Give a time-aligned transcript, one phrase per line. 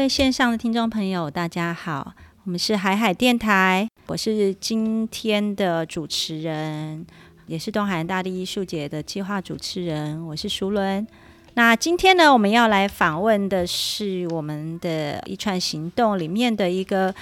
[0.00, 2.14] 各位线上的听众朋友，大家好，
[2.44, 7.04] 我们是海海电台，我是今天的主持人，
[7.46, 11.06] 也是东海大地艺术节的计划主持人，我是淑伦。
[11.52, 17.14] 那今天呢，我们要来访问的是我们的一串行动里面的一个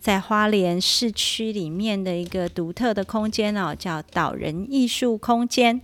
[0.00, 5.80] 在花莲市区里面的一个独特的空间哦，叫岛人艺术空间。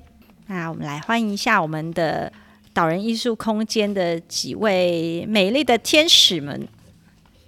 [0.49, 2.33] 那我们来欢迎一下我们的。
[2.75, 6.67] 岛人艺术空间的几位美丽的天使们，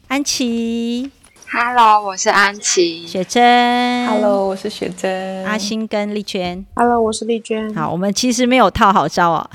[0.09, 1.11] 安琪
[1.51, 7.75] ，Hello，我是安琪，雪珍，Hello，我是雪珍，阿星跟丽娟，Hello，我是丽娟。
[7.75, 9.51] 好，我们其实没有套好招哦，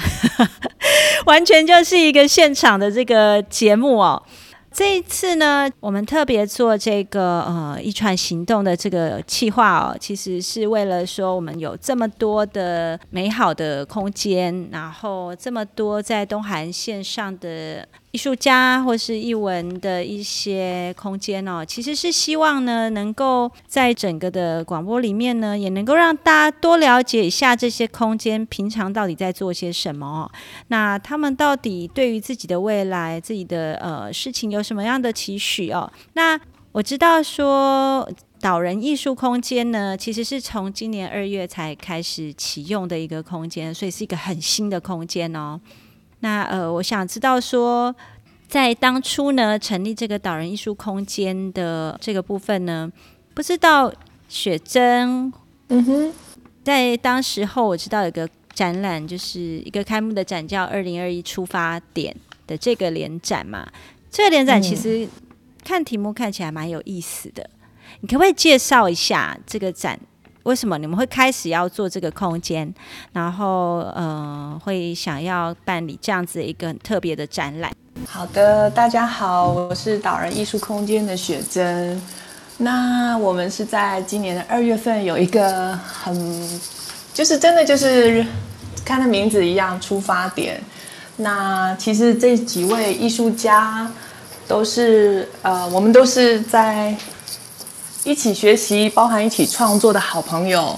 [1.28, 4.24] 完全就是一个现场的这个节目哦。
[4.72, 17.88] 这一次呢，我们特别做这个呃一传行动的这个企划哦，其实是为了说我们有这么多的美好的空间，然后这么多在东韩线上的。
[18.12, 30.28] 艺术家或是艺文的一些空间哦，其实是希望呢，能够在整个的广播里面呢，也能够让大家多了解一下这些空间平常到底在做些什么。
[30.70, 35.92] 那他们到底对于自己的未来、自己的呃事情有什么样的期许哦？
[36.14, 36.40] 那
[36.72, 38.10] 我知道说
[38.42, 45.62] 导人艺术空间呢，其实是从今年二月才开始启用的一个空间，所以是一个很新的空间哦。
[46.22, 47.96] 那呃，我想知道说，
[48.48, 52.92] 在当初呢成立这个导人艺术空间的这个部分呢，
[53.34, 53.92] 不知道
[54.28, 55.32] 雪珍，
[55.70, 56.14] 嗯哼，
[56.64, 63.66] 在当时候我知道有个展览，就是一个开幕的展叫“二零二一出发点”的这个联展嘛。
[64.12, 65.08] 这个联展其实
[65.64, 67.50] 看题目看起来蛮有意思的，
[68.02, 69.98] 你可不可以介绍一下这个展？
[70.44, 72.74] 为什么你们会开始要做这个空间？
[73.12, 77.72] 然后，呃，会想要办理这样子一个很特别的展览？
[78.08, 82.02] 好的，大家好，我是导人艺术空间的雪珍。
[82.58, 86.60] 那我们是在今年的二月份有一个很，
[87.14, 88.26] 就是真的就是
[88.86, 90.62] 看的名字一样出发点。
[91.18, 93.92] 那其实这几位艺术家
[94.48, 96.96] 都是，呃，我们都是在。
[98.10, 100.76] 一起学习，包含一起创作的好朋友。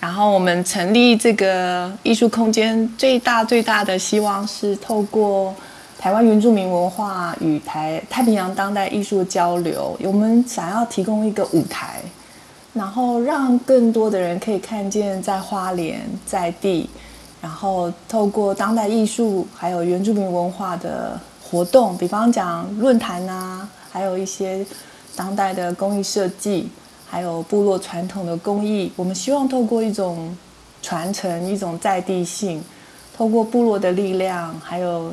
[0.00, 5.54] 然后我们成立这个艺术空间，最大最大的希望是透过
[5.98, 9.94] 台湾原住民文化与台太平洋当代艺术交流。
[10.02, 12.00] 我们想要提供一个舞台，
[12.72, 16.88] 然后让更多的人可以看见在花莲在地，
[17.42, 24.64] 然后透过当代艺术还有原住民文化的活动，比方讲论坛啊，还有一些。
[25.16, 26.68] 当代的工艺设计，
[27.06, 30.36] 还有部落传统的工艺，我们希望透过一种
[30.80, 32.62] 传承，一种在地性，
[33.16, 35.12] 透过部落的力量，还有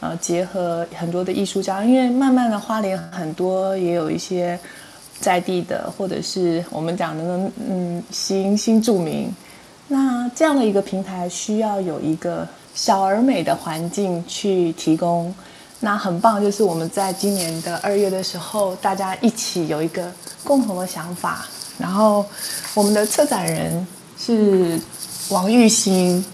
[0.00, 4.58] 呃结合很多的艺术家，因为慢慢的花莲很多也有一些
[5.20, 9.30] 在地的，或者是我们讲的嗯新新住民，
[9.88, 15.34] 那这样的一个平台需要有一个小而美的环境去提供。
[15.80, 20.10] 那很棒，就是我们在今年的二月的时候，大家一起有一个
[20.42, 21.44] 共同的想法。
[21.78, 22.24] 然后
[22.72, 23.86] 我们的策展人
[24.18, 24.80] 是
[25.28, 26.24] 王玉兴，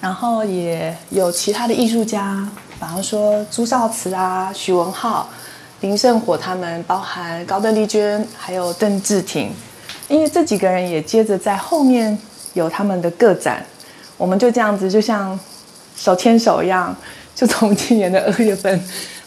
[0.00, 5.26] 然后也有其他的艺术家，比方说朱少慈啊、许文浩、
[5.80, 9.50] 林胜火他们，包含高邓丽娟，还有邓志廷。
[10.08, 12.16] 因为这几个人也接着在后面
[12.52, 13.64] 有他们的个展，
[14.18, 15.40] 我们就这样子，就像
[15.96, 16.94] 手牵手一样。
[17.34, 18.80] 就从今年的二月份，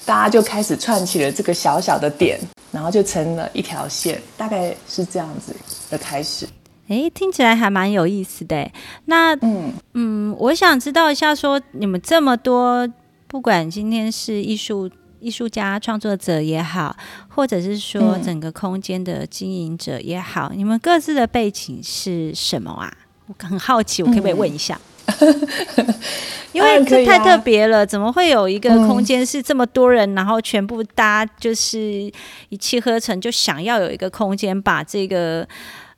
[0.05, 2.39] 大家就开始串起了这个小小的点，
[2.71, 5.55] 然后就成了一条线，大概是这样子
[5.89, 6.47] 的开始。
[6.87, 8.69] 哎，听起来还蛮有意思的。
[9.05, 12.87] 那嗯嗯，我想知道一下，说你们这么多，
[13.27, 14.89] 不管今天是艺术
[15.19, 16.95] 艺术家、创作者也好，
[17.27, 22.93] 或者是说整个空间的经营者也好，你们各自的背景是什么啊？
[23.25, 24.79] 我很好奇，我可不可以问一下？
[26.51, 32.11] 因为这太特别了，怎么会有一个空间是这么多人，然后全部大家就是
[32.49, 35.45] 一气呵成，就想要有一个空间，把这个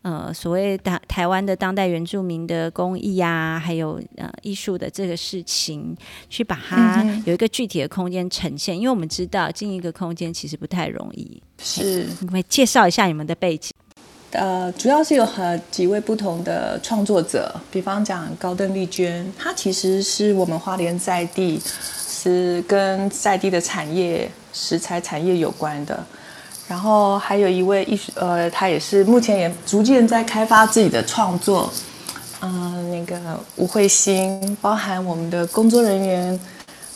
[0.02, 5.96] 呃所谓台台湾的当代原住民的工艺啊，还有呃艺术的这个事情，
[6.28, 8.76] 去把它有一个具体的空间呈现。
[8.76, 13.72] 因为我们知道进一个空间其实不太容易，是，你会介绍一下你们的背景。
[14.38, 21.60] 呃，主要是有和几位不同的创作者，比方讲高登丽娟，她其实是我们花莲在地，
[22.08, 26.06] 是跟在地的产业食材产业有关的。
[26.68, 31.74] 然后还有一位艺术，呃，他也是目前也逐渐在开发自己的创作。
[32.42, 33.20] 嗯，那个
[33.56, 36.40] 吴慧欣，包含我们的工作人员，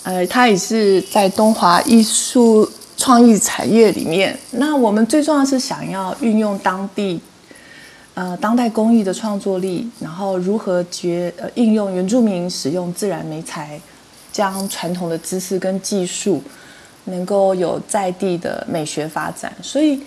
[0.03, 2.71] 呃，他也是在东华艺术。
[2.97, 4.38] 创意产业里面。
[4.51, 7.19] 那我们最重要是想要运用当地
[8.13, 13.79] 呃当代工艺的创作力，然后如何结呃应用原住民使用自然媒材，
[14.31, 16.41] 将传统的知识跟技术
[17.05, 19.53] 能够有在地的美学发展。
[19.61, 20.01] 所以，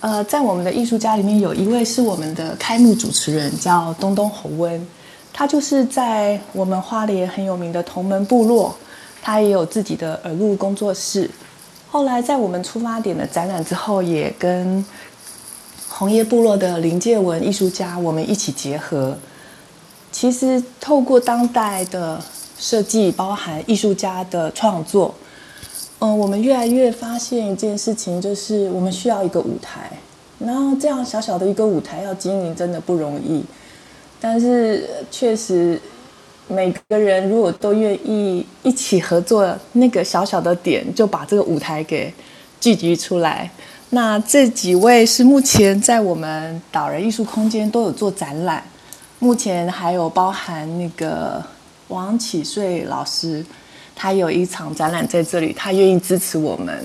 [0.00, 4.86] 呃，在我们的艺术家里面有一位是我们的开幕主持人，叫东东侯温，
[5.32, 8.74] 他就是在我们花莲很有名的同门部落，
[9.22, 11.30] 他也有自己的耳录工作室。
[11.90, 14.84] 后来在我们出发点的展览之后，也跟
[16.00, 19.14] 红叶部落的林介文艺术家我们一起结合。
[20.10, 22.18] 其实透过当代的
[22.58, 25.14] 设计，包含艺术家的创作，
[25.98, 29.90] 嗯，我们越来越发现一件事情，就是我们需要一个舞台。
[30.38, 33.44] 然后这样小小的一个舞台要经营真的不容易，
[34.18, 35.78] 但是确实
[36.48, 42.10] 每个人如果都愿意一起合作，那个小小的点就把这个舞台给
[42.58, 43.50] 聚集出来。
[43.92, 48.62] 那这几位是目前在我们导人艺术空间都有做展览，
[49.18, 51.44] 目前还有包含那个
[51.88, 53.44] 王启瑞老师，
[53.96, 56.84] 他有一场展览在这里，他愿意支持我们，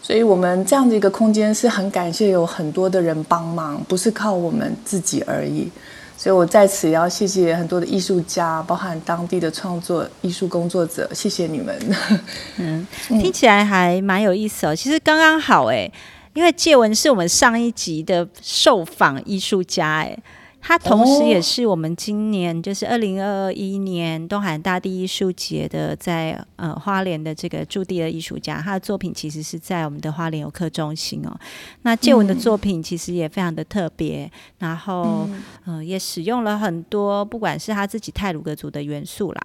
[0.00, 5.68] 所以我们这样的一个空间是很感谢有很多的人帮忙，不是靠我们自己而已。
[6.16, 11.76] 所以我在此也要谢谢很多的艺术家，包含当地的创作艺术工作者，谢谢你们。
[12.58, 14.76] 嗯，听起来还蛮有意思哦。
[14.76, 15.90] 其实刚刚好哎。
[16.34, 20.18] 因为介文是我们上一集的受访艺术家，哎，
[20.60, 31.34] 他同时也是我们今年就是二零二一年东海大地艺术节的在呃花莲的这个驻地的艺术家，他的作品其实是在我们的花莲游客中心哦。
[31.82, 35.28] 那介文的作品其实也非常的特别，然后
[35.66, 39.40] 嗯也使用了很多不管是他自己泰鲁格族的元素啦。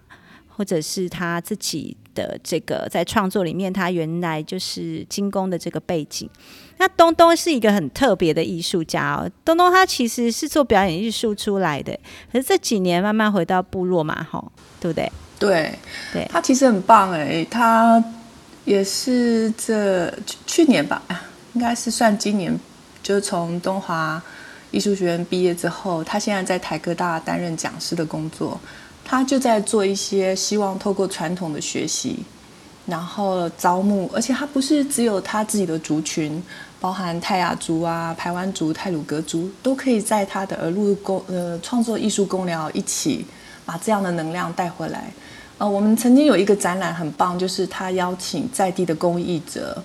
[0.60, 6.30] 或者是他自己的这个在创作里面，他原来就是精工的这个背景。
[6.78, 11.98] 那东东是一个很特别的艺术家哦，东东他其实是做表演艺术出来的，
[12.32, 14.52] 可是这几年慢慢回到部落嘛，吼，
[14.82, 15.12] 对不对？
[15.40, 15.74] 对，
[16.12, 18.04] 对，他其实很棒哎，他
[18.66, 20.14] 也是这
[20.46, 21.02] 去年吧，
[21.54, 22.58] 应该是算今年，
[23.02, 24.22] 就是从东华
[24.72, 28.60] 艺术学院毕业之后，他现在在台科大担任讲师的工作。
[29.10, 32.20] 他就在做一些希望透过传统的学习，
[32.86, 36.40] 然后招募，而且他不是只有他自己的族群，
[36.80, 43.26] 包含泰雅族啊、排湾族、泰鲁格族，都可以在他的耳路工呃创作艺术工疗一起
[43.66, 45.12] 把这样的能量带回来。
[45.58, 49.82] 呃，我们曾经有一个展览很棒，就是他邀请在地的工艺者，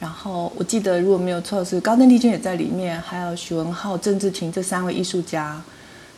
[0.00, 5.62] 然后我记得如果没有错是高登丽君也在里面，还有许文浩、郑志廷这三位艺术家。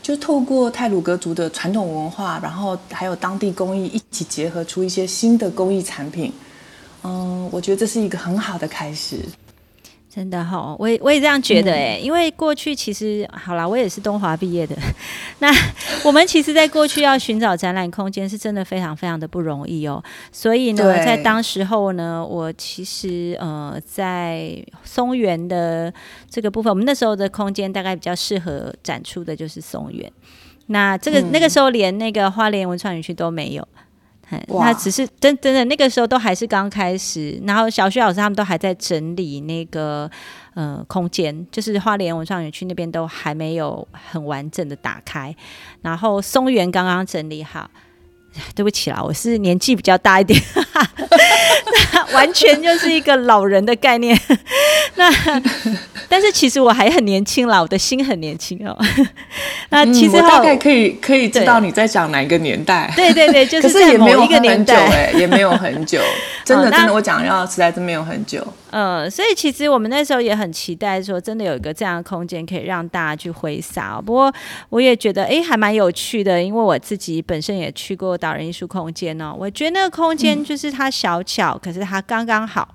[0.06, 6.32] 就透过泰鲁格族的传统文化，然后还有当地工艺一起结合出一些新的工艺产品，
[7.02, 9.18] 嗯，我觉得这是一个很好的开始。
[10.16, 14.74] 真的哈，我也我也这样觉得哎，因为过去其实好啦，我也是东华毕业的。
[15.40, 15.48] 那
[16.04, 20.02] 我们其实，在过去要寻找展览空间，是真的非常非常的不容易哦。
[20.32, 25.92] 所以呢，在当时候呢，我其实呃，在松原的
[26.30, 30.10] 这个部分，我们那时候的空间大概比较适合展出的就是松原。
[30.68, 33.68] 那这个那个时候连那个花莲文创园区都没有。
[34.48, 40.10] 那只是真真的那个时候都还是刚开始，然后小徐老师他们都还在整理那个
[40.54, 45.34] 呃空间，就是花莲文创园区那边都还没有很完整的打开，
[45.82, 47.70] 然后松原刚刚整理好。
[48.54, 50.38] 对不起啦，我是年纪比较大一点，
[52.12, 54.18] 完全就是一个老人的概念。
[54.96, 55.10] 那
[56.08, 58.76] 但是其实我还很年轻啦，我的心很年轻哦。
[59.70, 62.92] 那其实大概可以可以知道你在讲哪一个年代。
[62.94, 66.00] 对对对，就是在某一个年代，哎，也没有很久。
[66.44, 68.46] 真的真的，我讲要实在是没有很久。
[68.70, 74.00] 嗯，所以其实我们那时候也很期待说，真的有一个这样的空间可以让大家去挥洒。
[74.04, 74.32] 不过
[74.68, 79.34] 我也觉得，哎，还蛮有趣的，因为我自己本身也去过导人艺术空间哦。
[79.36, 82.74] 我觉得那个空间就是它小巧，可是它刚刚好。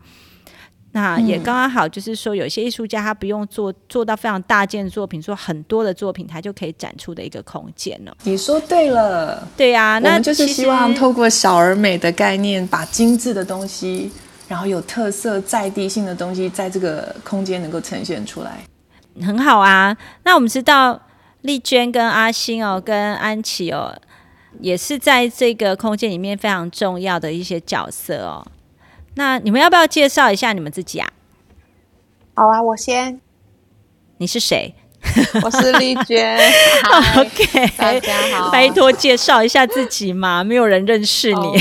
[0.93, 8.13] 那也刚刚好，就是说有些艺术家他不用做做到非常大件作品，做很多的作品，他就可以展出的一个空间了。
[8.23, 14.11] 你说对了，对呀，那就是希望透过小而美的概念，把精致的东西。
[14.49, 18.61] 然后有特色、在地性的东西，在这个空间能够呈现出来，
[19.25, 19.95] 很好啊。
[20.23, 21.01] 那我们知道
[21.43, 23.97] 丽娟跟阿星哦，跟安琪哦，
[24.59, 28.45] 也是在这个空间里面非常重要的一些角色哦。
[29.15, 31.09] 那你们要不要介绍一下你们自己啊？
[32.33, 33.19] 好啊，我先。
[34.17, 34.73] 你是谁？
[35.43, 36.37] 我是丽娟。
[37.17, 41.57] OK，大家好，拜托介绍一下自己嘛， 没有人认识你。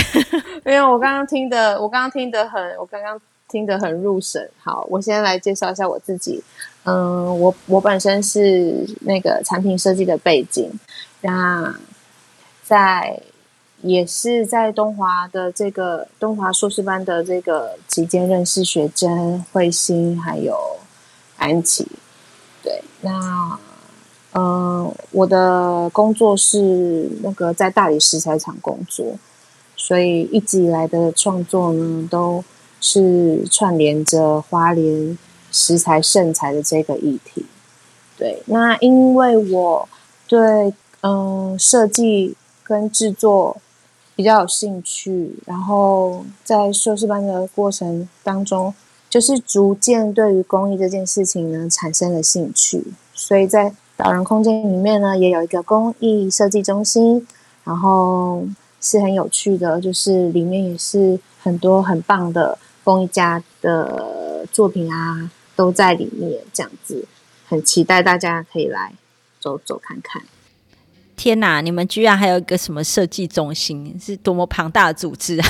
[0.64, 4.48] 没有，我刚刚听的，我刚刚听的很，我刚刚听的很入神。
[4.62, 6.42] 好，我先来介绍一下我自己。
[6.84, 10.70] 嗯，我我本身是那个产品设计的背景，
[11.22, 11.74] 那
[12.62, 13.20] 在
[13.82, 20.56] 也是在东华的这个东华硕士班的这个期间认识学珍、慧心还有
[21.36, 21.86] 安琪。
[22.62, 23.58] 对，那
[24.32, 29.14] 嗯，我的工作是那个在大理石材厂工作，
[29.76, 32.44] 所以一直以来的创作呢，都
[32.80, 35.18] 是串联着花莲。
[35.52, 37.44] 石材盛材的这个议题，
[38.16, 39.88] 对，那因为我
[40.28, 43.56] 对嗯设计跟制作
[44.20, 48.74] 比较有兴趣，然后在硕士班的过程当中，
[49.08, 52.84] 就是逐渐对于公益这件事情呢产生了兴趣，
[53.14, 57.26] 所以在导人空间里面呢也有一个公益设计中心，
[57.64, 58.44] 然后
[58.78, 65.30] 是很有趣的，就是里面也是很多很棒的工艺家的作品啊。
[65.56, 67.06] 都在里面，这样子
[67.46, 68.92] 很期待大家可以来
[69.40, 70.22] 走走看看。
[71.20, 75.46] 天哪，你们居然还有一个什么设计中心，是多么庞大的组织啊！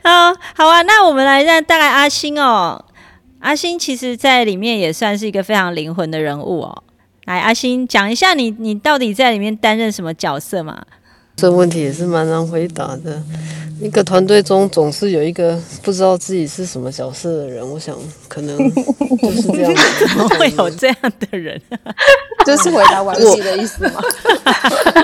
[0.00, 2.82] 啊， 好啊，那我们来让大概阿星哦，
[3.40, 6.84] 阿星其实在里面也算是一个非常灵魂的人物哦。
[7.26, 10.82] 来，阿星讲一下你你到底在里面担任什么角色嘛？
[11.40, 13.22] 这问题也是蛮难回答的。
[13.80, 17.96] 一个团队中总是有一个不知道自己是什么角色的人，我想
[18.28, 18.58] 可能
[19.22, 19.74] 就是这样。
[19.98, 21.58] 怎么会有这样的人？
[22.44, 24.02] 就是回答完戏的意思吗？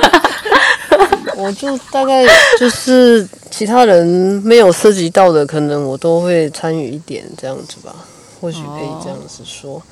[1.38, 2.26] 我就大概
[2.59, 4.07] 就是其他人
[4.45, 7.95] 没有涉及到的，可能我都会参与一点这样子吧，
[8.43, 9.83] 或许可以这样子说。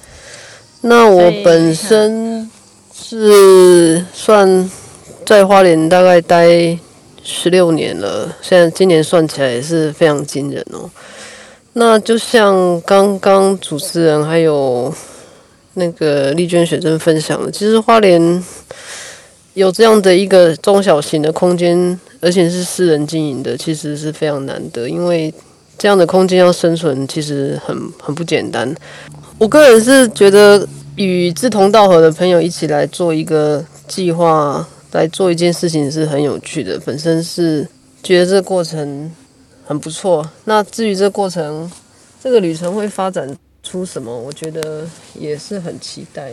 [0.82, 2.50] 那我本身
[2.94, 4.70] 是算
[5.26, 6.78] 在花莲大概待。
[7.26, 10.90] 十六年了，现在今年算起来也是非常惊人哦。
[11.72, 14.92] 那就像刚刚主持人还有
[15.72, 18.44] 那个丽娟学生分享的，其实花莲
[19.54, 24.86] 有这样的一个中小型的空间，而且是私人经营的，其实是非常难得。
[24.86, 25.32] 因为
[25.78, 28.70] 这样的空间要生存，其实很很不简单。
[29.38, 34.68] 我个人是觉得与志同道合的朋友一起来做一个计划。
[34.94, 37.66] 来做一件事情是很有趣的，本身是
[38.00, 39.12] 觉得这个过程
[39.66, 40.24] 很不错。
[40.44, 41.68] 那至于这过程，
[42.22, 46.30] 这个旅程会发展出什么，我觉得也是很期待。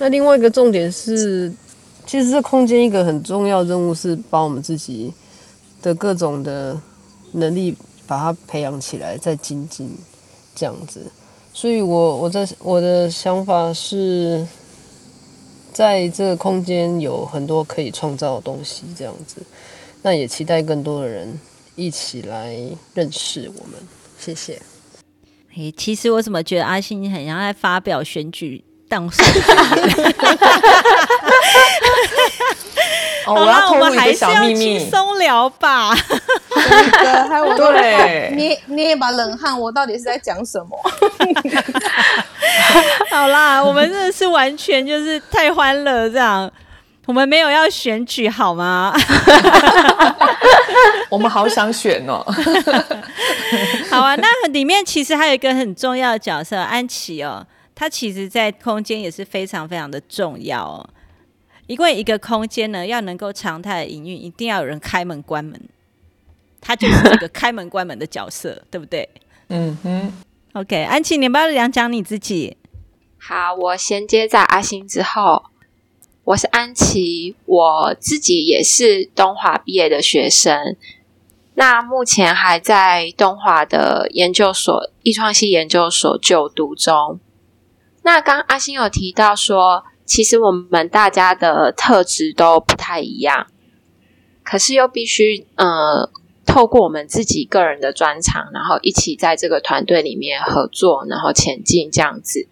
[0.00, 1.52] 那另外一个重点是，
[2.04, 5.12] 其实这空间一个很重要任务是把我们自己
[5.80, 6.76] 的各种的
[7.30, 7.72] 能力
[8.04, 9.88] 把它培养起来，再精进
[10.56, 11.00] 这样子。
[11.54, 14.44] 所以我我在我的想法是。
[15.72, 19.42] 在这个空间有很多可以创造的东西，这样子，
[20.02, 21.40] 那也期待更多的人
[21.74, 22.56] 一起来
[22.94, 23.80] 认识我们。
[24.18, 24.60] 谢谢。
[25.56, 29.24] 诶，其实我怎么觉得阿信很像在发表选举当选？
[33.24, 35.94] 哦，我要透露一个小秘密，松聊吧。
[36.50, 40.78] 对，还有我对，捏捏一把冷汗，我到底是在讲什么？
[43.10, 46.50] 好啦，我们真的是完全就是太欢乐这样，
[47.06, 48.92] 我们没有要选举好吗？
[51.08, 52.22] 我们好想选哦。
[53.90, 57.46] 好啊，那里面其实还有一个很重要的角色安琪哦，
[57.82, 60.88] 她其实在空间也是非常非常的重要哦。
[61.66, 65.60] 因为一个空间呢，要能够常态营运，一定要有人开门关门，
[66.60, 69.08] 他就是这个开门关门的角色，对不对？
[69.48, 70.12] 嗯哼。
[70.52, 72.56] OK，安琪，你不要讲讲你自己。
[73.18, 75.46] 好，我衔接在阿星之后，
[76.22, 80.76] 我是安琪，我自己也是东华毕业的学生，
[81.54, 87.18] 那目前还在东华的研究所艺创系研究所就读中。
[88.02, 89.84] 那刚阿星有提到说。
[90.04, 93.46] 其实我们大家的特质都不太一样，
[94.42, 96.10] 可是又必须呃
[96.44, 102.46] 透过我们自己个人的专长，然后一起在这个团队里面合作，然后前进这样子。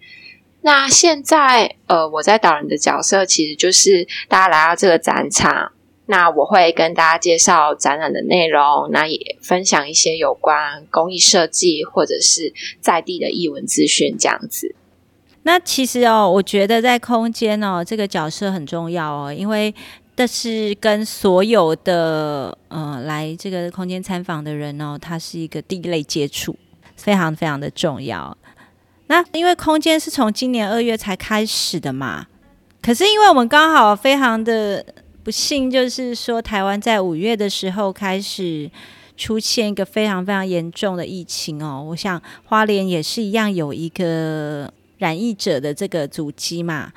[0.63, 5.73] 那现在呃我在导人的角色，其实就是大家来到这个展场，
[6.07, 14.77] 那我会跟大家介绍展览的内容，那也分享一些有关工艺设计或者是在地的译文资讯这样子。
[15.43, 19.75] 那其实哦，我觉得在空间哦，这个角色很重要哦，因为
[20.15, 26.55] 这是跟所有的呃来这个空间参访的人哦，它是一个第一类接触，
[26.95, 28.37] 非常非常的重要。
[29.07, 32.27] 那因为空间是从今年二月才开始的嘛，
[32.83, 34.85] 可是因为我们刚好非常的
[35.25, 38.71] 不幸，就是说台湾在五月的时候开始
[39.17, 41.83] 出现一个非常非常严重的疫情哦。
[41.89, 46.93] 我想花莲也是一样有一个染疫者的这个足迹嘛，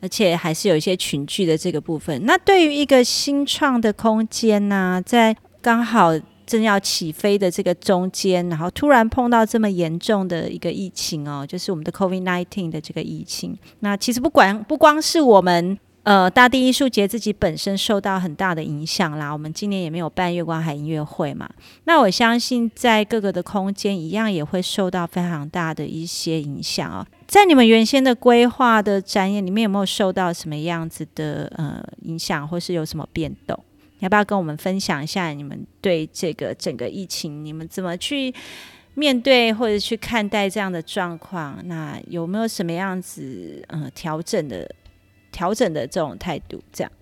[0.00, 2.24] 而且还是有一些群聚的这个部分。
[2.26, 6.12] 那对于一个新创的空间呢，在刚好。
[6.46, 13.56] 正要起飞的这个中间，然后突然碰到这么严重的一个疫情哦，就是我们的 COVID-19 的这个疫情。
[13.80, 21.50] 那其实不管不光是我们呃大地艺术节自己本身受到很大的影响啦，我们今年也没有办月光海音乐会嘛。
[21.84, 27.04] 那我相信在各个的空间一样也会受到非常大的一些影响哦。
[27.26, 33.58] 在你们原先的规划的展演里面，有没有受到什么样子的呃影响，或是有什么变动？
[34.00, 38.32] 要不要跟我们分享一下你们对这个整个疫情，你们怎么去
[38.92, 41.58] 面对或者去看待这样的状况？
[41.64, 44.70] 那有没有什么样子嗯调整的
[45.34, 46.62] 调整的这种态度？
[46.72, 46.92] 这样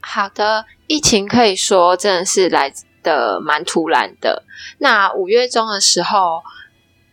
[0.00, 4.44] 好的，疫情可以说真的是来的蛮突然的。
[4.78, 6.42] 那五月中的时候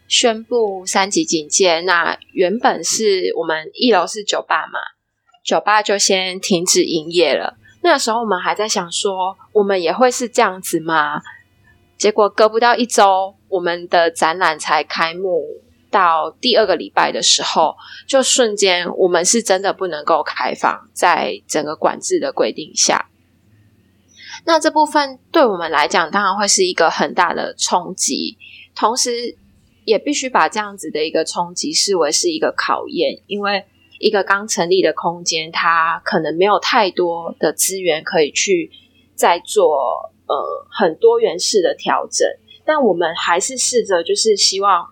[0.08, 4.80] 宣布三级警戒，那原本是我们一楼是酒吧嘛，
[5.44, 7.58] 酒吧就先停止营业了。
[7.82, 11.22] 那时候我们还在想说，我们也会是这样子吗？
[11.98, 15.64] 结果隔不到一周，我们的展览才开幕，
[15.96, 17.76] 到第二个礼拜的时候，
[18.06, 23.10] 就瞬间我们是真的不能够开放，在整个管制的规定下。
[24.44, 28.38] 那这部分对我们来讲，当然会是一个很大的冲击，
[28.76, 29.38] 同时
[29.86, 33.66] 也必须把这样子的一个冲击视为是一个考验，因为。
[33.98, 38.70] 一个刚成立的空间，它可能没有太多的资源可以去
[39.16, 40.36] 再做呃
[40.70, 42.28] 很多元式的调整，
[42.66, 44.86] 但我们还是试着就是希望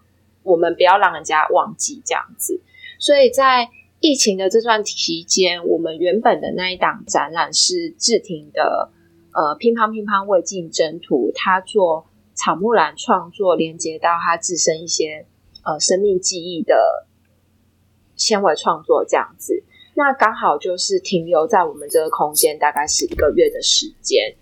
[0.44, 2.62] 我们不要让人家忘记这样子。
[3.00, 8.92] 所以在疫情的这段期间，我们原本的那一档展览是志廷的
[9.34, 15.26] 呃乒乓乒乓未尽征途，他做草木兰创作连接到他自身一些
[15.64, 17.08] 呃生命记忆的。
[18.16, 19.64] 纤维创作这样子，
[19.96, 24.36] 那刚好就是停留在我们这个空间，大概是一个月的时间。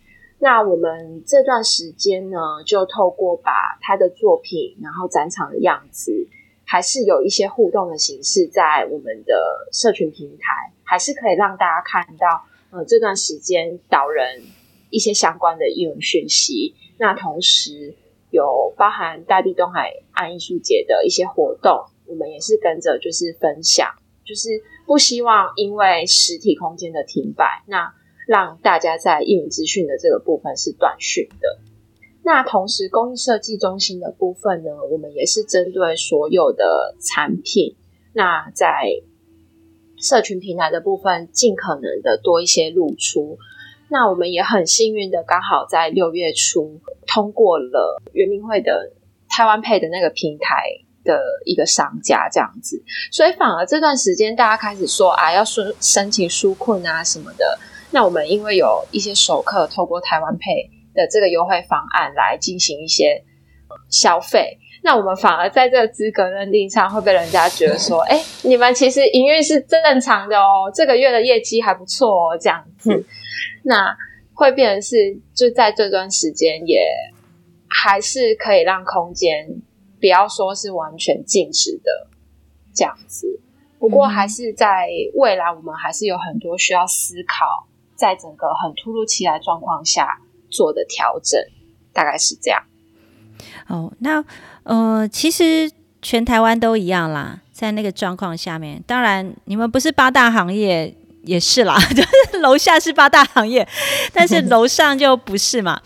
[0.44, 6.28] 那我们这段时间呢，就透过把他的作品，然后展场的样子，
[6.66, 14.42] 还是有一些互动的形式，在我们的社群平台，还是可以让大家看到，呃，这段时间导人
[14.90, 16.74] 一些相关的英文讯息。
[16.98, 17.94] 那同时
[18.32, 21.86] 有包含大地东海岸艺术节的一些活动。
[22.08, 23.88] 我们也是跟着，就是分享，
[24.26, 24.50] 就是
[24.88, 27.94] 不希望因为实体空间的停摆，那
[28.32, 31.60] 让大家在英语资讯的这个部分是短讯的。
[32.24, 37.76] 那同时，工艺设计中心的部分呢，我们也是针对所有的产品，
[38.14, 38.86] 那在
[39.98, 43.38] 社群平台的部分，尽可能的多一些露出。
[43.90, 48.94] 那我们也很幸运的，刚好在六月初通过了圆明会的
[49.28, 50.86] 台湾配的那个平台。
[51.04, 52.80] 的一个商家这样子，
[53.12, 57.58] 所以反而这段时间大家开始说啊，要申申请纾困啊什么的。
[57.92, 63.24] 那我们因为有一些熟客透过台湾配的这个优惠方案来进行一些
[63.90, 73.06] 消费，那我们反而在这个资格认定上会被人家觉得说，哎，你们其实营运是正常的哦，这个月的业绩还不错哦，这样子，
[73.64, 73.96] 那
[74.34, 74.96] 会变成是
[75.36, 76.84] 就在这段时间也
[77.68, 79.62] 还是可以让空间。
[80.00, 82.08] 不要说是完全静止的
[82.74, 83.40] 这样子，
[83.78, 87.68] 不过还是在未来，我们还是有很多需要思考，
[88.02, 90.18] 在整个很突如其来状况下
[90.50, 91.40] 做的调整，
[91.94, 92.64] 大概是这样。
[93.68, 94.26] 哦，那
[94.64, 100.92] 呃，其实全台湾都一样啦，在那个状况下面，当然你们不是八大行业
[101.24, 103.68] 也是啦， 就是楼下是八大行业，
[104.12, 105.80] 但是 楼上就不是嘛。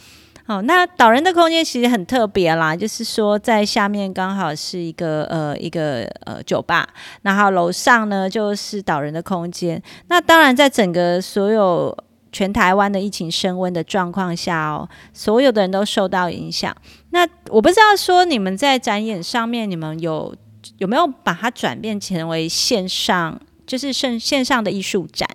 [0.48, 6.88] 好，那导人的空间其实很特别啦，就是说在下面刚好是一个呃一个呃酒吧，
[7.24, 9.82] 然后楼上呢就是导人的空间。
[10.08, 11.98] 那当然，在整个所有
[12.36, 16.76] 全台湾的疫情升温的状况下哦，所有的人都受到影响。
[17.12, 20.36] 那我不知道说你们在展演上面，你们有
[20.80, 25.30] 有没有把它转变成为线上，就是线线上的艺术展，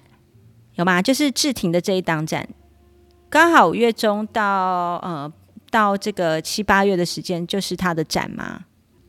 [0.75, 1.01] 有吗？
[1.01, 2.47] 就是志廷的这一档展。
[3.31, 5.33] 刚好五月中到呃
[5.71, 8.65] 到这个七八月的时间，就是他的展吗？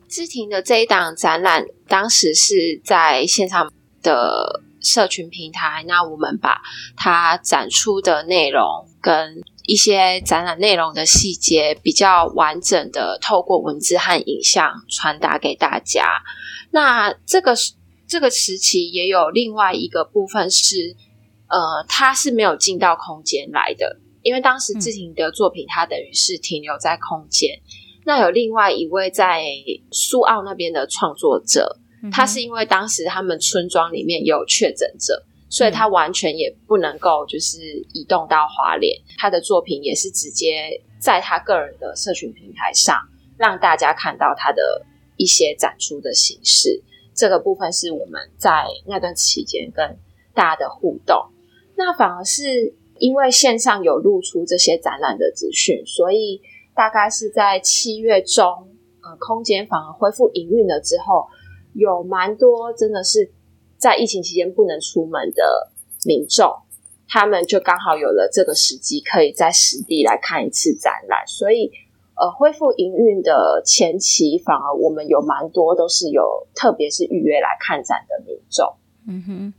[0.07, 3.69] 志廷的这一档展览，当时是在线上
[4.01, 6.61] 的社群平台，那我们把
[6.95, 8.63] 它展出的内容
[9.01, 16.05] 跟一些展览内容的细节，比较完整的透过文字和影像传达给大家。
[16.71, 17.53] 那这个
[18.07, 20.95] 这个时期也有另外一个部分是，
[21.47, 23.99] 呃，它是没有进到空间来的。
[24.23, 27.49] 因为当时志婷的作品，它等于是停留在空间。
[28.05, 29.43] 那有另外一位在
[29.91, 37.59] 苏澳那边的创作者，他是因为当时他们村庄里面有确诊者，所以他完全也不能够就是
[37.93, 38.97] 移动到华联。
[39.17, 42.97] 他的作品也是直接在他个人的社群平台上
[43.37, 44.85] 让大家看到他的
[45.17, 46.81] 一些展出的形式。
[47.13, 49.97] 这个部分是我们在那段期间跟
[50.33, 51.27] 大家的互动。
[51.75, 56.41] 那反而是因为线上有露出这些展览的资讯，所以。
[56.73, 58.47] 大概是在七月中，
[59.03, 61.27] 呃，空间反而恢复营运了之后，
[61.73, 63.31] 有蛮多真的是
[63.77, 65.71] 在疫情期间不能出门的
[66.05, 66.53] 民众，
[67.07, 71.25] 他们就刚好有了这个时机，可以在实地来看一次展览。
[71.27, 71.71] 所以，
[72.15, 78.75] 呃，恢复营运的前期，反而我们有蛮多都是有，特别是预约来看展的民众。
[79.07, 79.53] 嗯哼，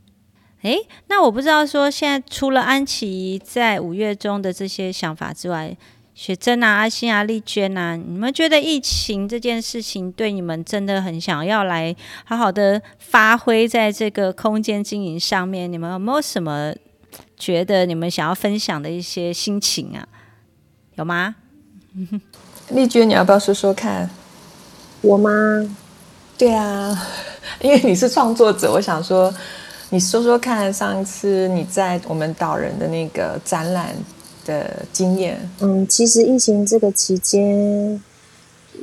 [0.61, 5.75] 哎，那我不知道说，现在除了安琪在五月中的这些想法之外。
[6.15, 15.71] 雪珍啊，阿欣啊，丽娟啊，你们觉得疫情这件事情对你们真的很想要来好好的发挥在这个空间经营上面？
[15.71, 16.71] 你们有没有什么
[17.35, 20.07] 觉得你们想要分享的一些心情啊？
[20.95, 21.35] 有吗？
[22.69, 24.07] 丽娟，你要不要说说看？
[25.01, 25.31] 我吗？
[26.37, 26.95] 对啊，
[27.59, 29.33] 因为你是创作者，我想说，
[29.89, 33.95] 你说说看，上一次你在我们导人的那个展览。
[34.45, 38.01] 的经验，嗯，其实疫情这个期间，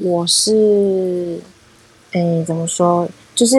[0.03, 1.41] 我是，
[2.13, 3.57] 哎，怎么说，就是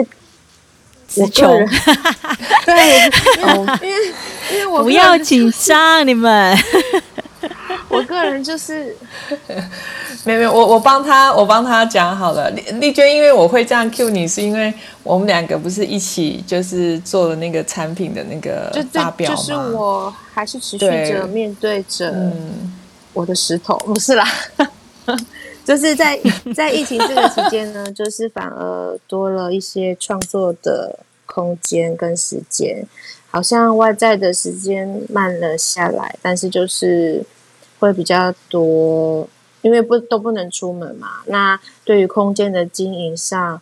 [1.16, 1.68] 我个人，
[2.64, 3.10] 对，
[3.86, 4.14] 因为
[4.52, 6.56] 因为我不要紧张， 你们。
[7.92, 8.96] 我个人就是，
[10.24, 12.48] 没有没有，我我帮他我帮他讲好了。
[12.52, 19.36] 丽丽娟，因为我会这样 cue 你，是因为我们两个不是一起就是做了那个产品的那个发表吗？
[19.36, 22.32] 就是我还是持续着面对着
[23.12, 24.26] 我的石头，不是啦，
[25.62, 26.18] 就是在
[26.56, 32.86] 在疫情这个期间呢，就是反而多了一些创作的空间跟时间，
[33.30, 37.22] 好像外在的时间慢了下来，但是就是。
[37.82, 39.28] 会比较多，
[39.60, 41.08] 因为不都不能出门嘛。
[41.26, 43.60] 那对于空间的经营上，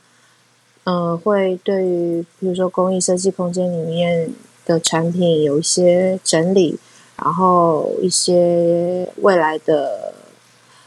[0.85, 4.31] 嗯，会对于比如说工艺设计空间里面
[4.67, 6.79] 的产品有一些整理，
[7.17, 10.13] 然后一些未来的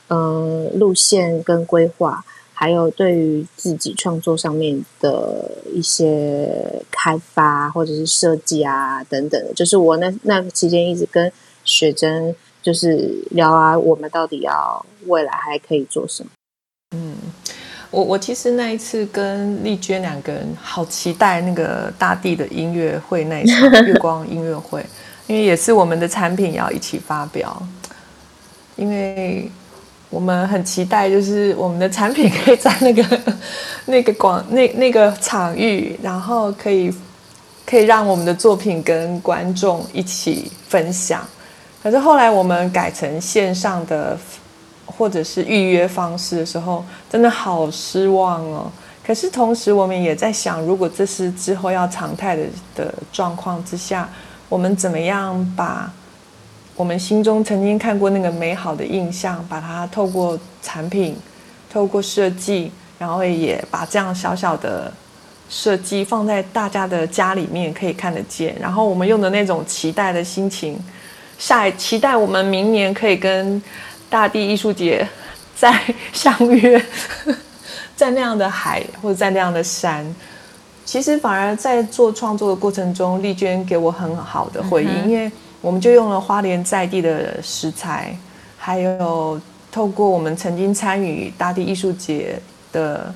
[0.09, 11.31] 嗯路线跟规划，还有对于自己创作上面的一些开发或者是设计啊等等的，就是我那那个期间一直跟
[11.65, 12.35] 雪珍。
[12.63, 16.29] 就是聊啊，我们到底要未来还可以做什么？
[16.95, 17.15] 嗯，
[17.91, 24.85] 我我其实那一次跟丽娟两个人好期待那个大地的音乐会那一场 月光音乐会，
[25.27, 27.61] 因为也是我们的产品要一起发表，
[28.77, 29.51] 因为
[30.09, 33.19] 我们很期待，就是我们的产品可以在那个
[33.87, 36.93] 那个广那那个场域，然后可以
[37.65, 41.27] 可以让我们的作品跟观众一起分享。
[41.83, 44.17] 可是后来我们改成线上的，
[44.85, 48.71] 或者是预约方式的时候，真的好失望哦。
[49.05, 52.43] 可是同时我们也在想，如果这是之后要常态的
[52.73, 54.09] 的状况之下，
[54.47, 55.91] 我们怎么样把
[56.77, 61.17] 我们心中曾经看过那个美好的印象，把它透过产品、
[61.69, 64.89] 透过设计，然后也把这样小小的
[65.49, 70.81] 设计放在大家的家里面可以看得见，然后我们用的那种期待的心情。
[71.37, 73.61] 下期待我们明年可以跟
[74.09, 75.07] 大地艺术节
[75.55, 75.77] 再
[76.13, 76.81] 相约，
[77.95, 80.05] 在那样的海或者在那样的山。
[80.85, 88.15] 其实反而在做创作的过程中，丽娟给我很好的回应，因为我们就用了花莲在地的食材，
[88.57, 89.39] 还有
[89.71, 92.39] 透过我们曾经参与大地艺术节
[92.71, 93.13] 的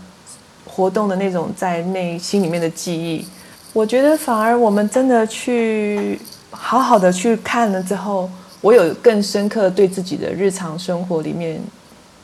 [0.66, 3.26] 活动的那种在内心里面的记忆。
[3.74, 6.20] 我觉得反而我们真的去。
[6.60, 8.30] 好好的去看了之后，
[8.62, 11.62] 我有更深刻对自己的日常生活里面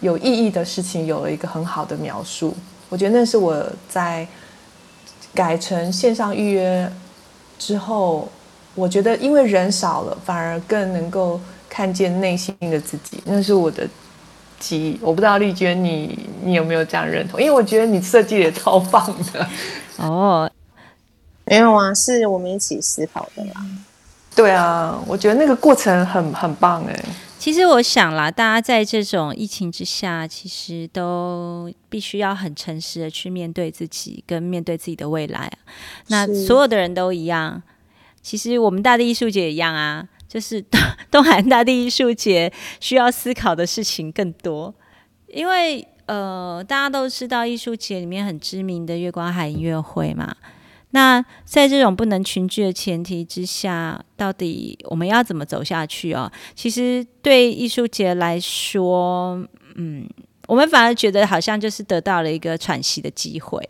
[0.01, 2.53] 有意义的事情有了一个很好的描述。
[2.89, 4.27] 我觉得那是我在
[5.33, 6.91] 改成线上预约
[7.57, 8.27] 之后，
[8.75, 13.23] 我觉得因为人少了，反而更能够看见内心的自己。
[13.25, 13.87] 那是我的
[14.59, 14.99] 记忆。
[15.01, 17.41] 我不知道丽娟，你你有没有这样认同？
[17.41, 19.47] 因为我觉得你设计也超棒的。
[19.97, 20.51] 哦，
[21.45, 23.65] 没有啊，是我们一起思考的啦。
[24.35, 27.05] 对啊，我觉得那个过程很很棒哎。
[27.37, 35.51] 其实我想啦，大家在这种疫情之下，其实都必须要很诚实的去面对自己，跟面对自己的未来。
[36.07, 37.61] 那所有的人都一样，
[38.21, 40.07] 其实我们大地艺术节也一样啊。
[40.25, 40.63] 就是
[41.11, 44.73] 东海大地艺术节需要思考的事情更多，
[45.27, 50.35] 因为呃，大家都知道艺术节里面很知名的月光海音乐会嘛。
[50.95, 56.31] 那在这种不能群聚的前提之下，到底我们要怎么走下去哦？
[56.53, 60.07] 其实对艺术节来说，嗯，
[60.47, 63.67] 我们反而觉得好像就是得到了一个喘息的机会，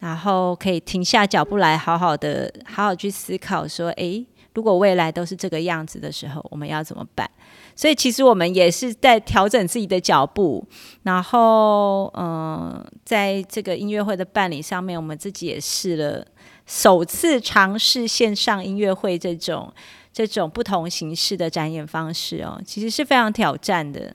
[0.00, 7.30] 然后可以停下脚步来，好好的好好去思考说，诶，如果未来都是这个样子的时候，我们要怎么办？
[7.78, 10.66] 所以其实我们也是在调整自己的脚步，
[11.04, 16.26] 然后嗯，在这个音乐会的办理上面，我们自己也试了。
[16.66, 19.72] 首次尝试线上音乐会这种
[20.12, 24.12] 这种不同形式的展演方式哦，其实是非常挑战的，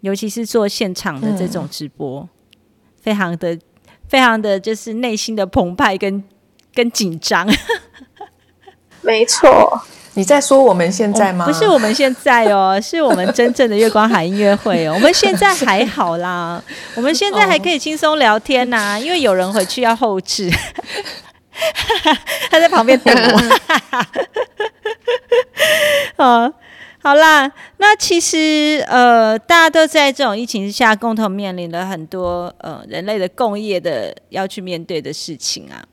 [0.00, 2.26] 尤其是做现场的这种直播，
[2.96, 3.58] 非常的
[4.08, 6.24] 非常的就是内心的澎湃跟
[6.72, 7.46] 跟紧张。
[9.02, 9.82] 没错，
[10.18, 11.46] 你在说我们现在吗？
[11.46, 14.92] 不是我们现在哦， 是我们真正的月光海音乐会哦。
[14.92, 16.60] 我们现在还好啦，
[16.96, 20.50] 我们现在还可以轻松聊天呐，因为有人回去要后置。
[22.50, 23.40] 他在旁边等我。
[26.16, 26.52] 哦，
[27.00, 35.84] 好啦，那其实呃，大家都在这种疫情之下，共同面临了很多呃人类的共业的要去面对的事情啊。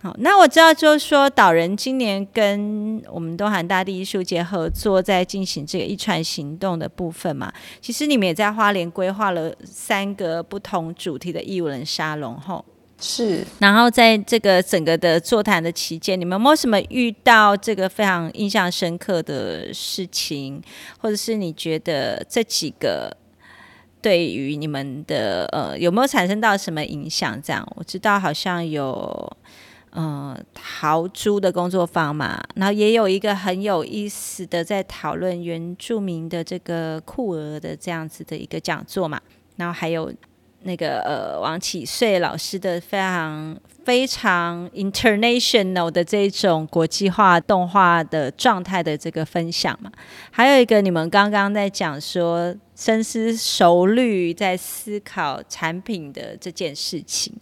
[0.00, 7.52] 好，那我知道就是说，导人今年跟我们东韩大地艺术节合作，在进行这个一传行动的部分嘛。
[7.80, 12.64] 其实你们也在花莲规划了三个不同主题的艺文沙龙，吼。
[13.00, 20.60] 是，然后在这个整个的座谈的期间，你们有没有什么遇到这个非常印象深刻的事情，
[20.98, 23.16] 或者是你觉得这几个
[24.02, 27.40] 对于你们的呃有没有产生到什么影响？
[27.40, 29.36] 这样我知道好像有
[29.98, 39.20] 呃豪猪的工作坊嘛，然后也有一个很有意思的在讨论原住民的这个酷儿的这样子的一个讲座嘛，
[39.56, 40.12] 然后还有。
[40.62, 49.88] 那个呃，王启岁老师的非常非常 international 的这种国际化动画的状态的这个分享嘛，
[50.32, 57.32] 还有一个你们刚刚在讲说深思熟虑在思考产品的这件事情，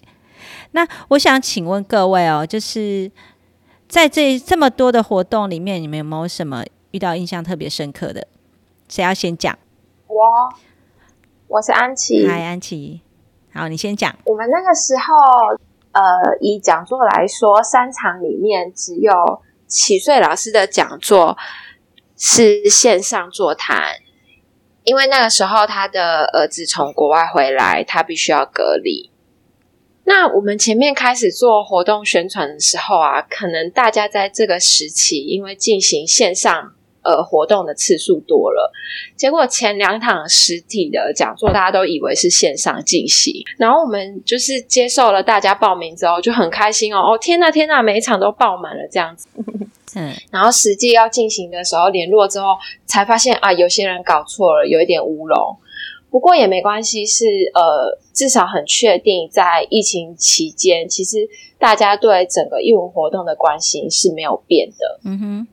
[0.73, 3.11] 那我想请问各位哦，就是
[3.89, 8.27] 在这这么多的活动里面，你们有没有什么遇到印象特别深刻的？
[8.89, 9.59] 谁要先讲？
[10.07, 10.17] 我，
[11.49, 12.27] 我是安琪。
[12.27, 13.01] 嗨，安琪。
[13.53, 14.15] 好，你先讲。
[14.25, 15.57] 我们那个时候，
[15.93, 21.37] 呃，以讲座来说，三场里面只有七岁老师的讲座
[22.17, 23.97] 是线上座谈，
[24.85, 29.11] 因为那个时候他的儿子从国外回来，他必须要隔离。
[30.07, 36.73] 那我们前面开始做活动宣传的时候啊，可能大家在这个时期，因为进行线上。
[37.03, 38.73] 呃，活动的次数多了，
[39.15, 49.29] 结果前两场实体的讲座，大家都以为是线上进行，然后我们就是接受了大家报名之后，就很开心哦，哦天呐天呐，每一场都爆满了这样子，
[49.95, 55.57] 嗯，然后实际要进行的时候，联络之后才发现啊，有些人搞错了，有一点乌龙，
[56.11, 65.49] 不过也没关系，是呃，至少很确定，在疫情期间，其实大家对整个艺文活动的关心是没有变的，嗯哼。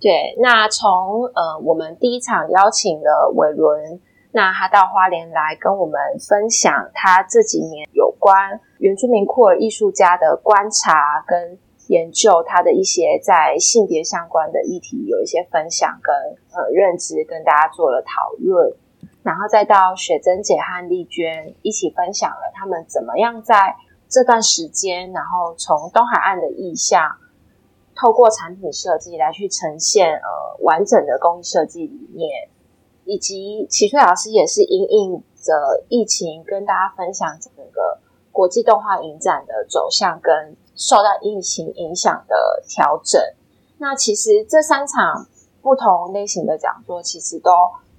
[0.00, 3.98] 对，那从呃，我们第一场邀请了伟伦，
[4.32, 16.14] 那他到花莲来跟我们分享他这几年有关原住民库尔艺术家的观察跟研究，他的一些在性别相关的议题有一些分享跟
[16.52, 18.74] 呃认知，跟大家做了讨论，
[19.24, 23.74] 然后再到雪珍姐和丽娟一起分享了他们怎么样在
[24.08, 27.16] 这段时间，然后从东海岸的意向。
[27.96, 32.48] 透过产品设计来去呈现呃完整的工艺设计理念，
[33.04, 38.00] 以及齐翠老师也是因应着疫情跟大家分享整个
[38.32, 42.34] 国际动画影展的走向跟受到疫情影响的
[42.68, 43.22] 调整。
[43.78, 45.28] 那其实这三场
[45.62, 47.52] 不同类型的讲座，其实都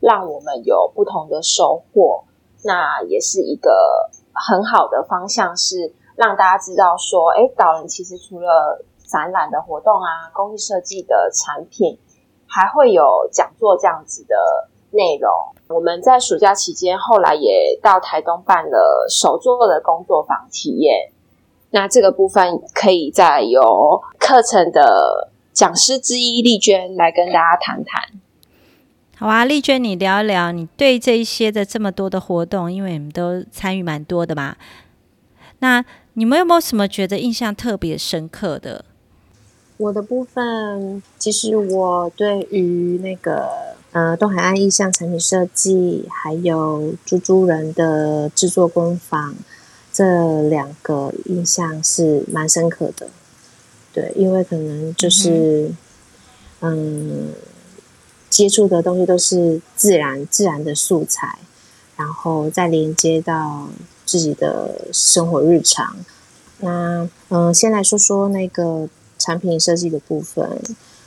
[0.06, 2.24] 让我们有不同的收获。
[2.64, 3.72] 那也是一个
[4.34, 12.00] 很好的方向，是让大家知道说，哎，导人其实除了展览的活动啊，工艺设计的产品，
[12.48, 14.36] 还会有讲座这样子的
[14.92, 15.32] 内容。
[15.68, 21.12] 我们在暑假期间，后来也到台东办了手作的工作坊体验。
[21.72, 28.02] 那这个部分可以再由课程的讲师之一丽娟来跟大家谈谈。
[29.18, 34.58] 好啊，丽娟，你聊一聊你对这一些的这么多的活动，因为你们都参与蛮多的嘛。
[35.60, 38.84] 那你们有没有什么觉得印象特别深刻的？
[39.78, 43.48] 我的部分，其实我对于那个
[43.94, 49.34] 呃东海岸意象产品设计，还有猪猪人的制作工坊
[49.94, 53.08] 这两个印象是蛮深刻的。
[53.94, 55.72] 对，因为可能就是
[56.60, 57.30] 嗯，
[58.36, 61.38] 接触的东西都是自然自然的素材，
[61.96, 63.70] 然后再连接到
[64.06, 65.96] 自己的生活日常。
[66.60, 68.90] 那嗯，先来说说那个。
[69.18, 70.62] 产品设计的部分，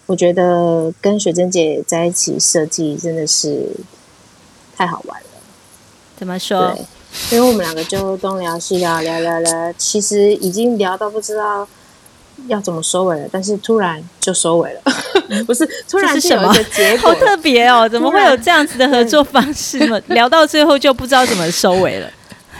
[0.06, 3.68] 我觉得跟雪珍姐在一起设计真的是
[4.74, 5.28] 太好玩了。
[6.16, 6.74] 怎么说？
[6.74, 11.68] 对，因为我们两个就东聊西聊，聊聊聊，其实已经聊到不知道
[12.46, 14.80] 要怎么收尾了，但是突然就收尾了。
[15.46, 17.10] 不是，突然是什么结果？
[17.10, 17.88] 好特别哦！
[17.88, 20.00] 怎么会有这样子的合作方式呢？
[20.08, 22.10] 聊到最后就不知道怎么收尾了。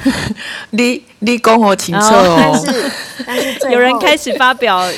[0.71, 2.37] 你你跟我停车哦。
[2.39, 2.91] 但是
[3.27, 4.91] 但是有人开始发表。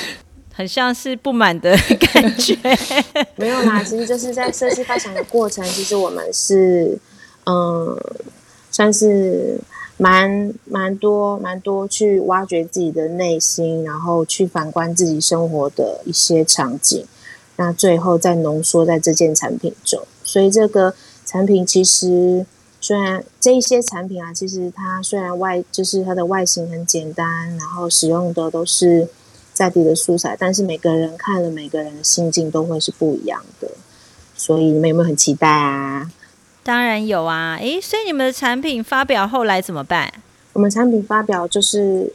[0.53, 1.75] 很像是不满的
[2.13, 2.55] 感觉，
[3.37, 6.99] 没有啦，其实就是在设计发想的过程，其实我们是
[7.47, 7.97] 嗯，
[8.71, 9.59] 算是
[10.01, 17.05] 蛮蛮多蛮多去挖掘自己的内心，然后去反观自己生活的一些场景，
[17.57, 20.03] 那最后再浓缩在这件产品中。
[20.25, 20.95] 所以这个
[21.27, 22.47] 产品其实
[22.81, 29.09] 虽然这一些产品啊，其实它虽然外就是它的外形很简单，然后使用的都是。
[29.53, 33.69] 在地的素材，但是每个人看了，每个人的心境都会是不一样的，
[34.35, 36.11] 所以你们有没有很期待啊？
[36.63, 37.57] 当然有啊！
[37.61, 40.13] 诶，所以你们的产品发表后来怎么办？
[40.53, 42.13] 我们产品发表就是，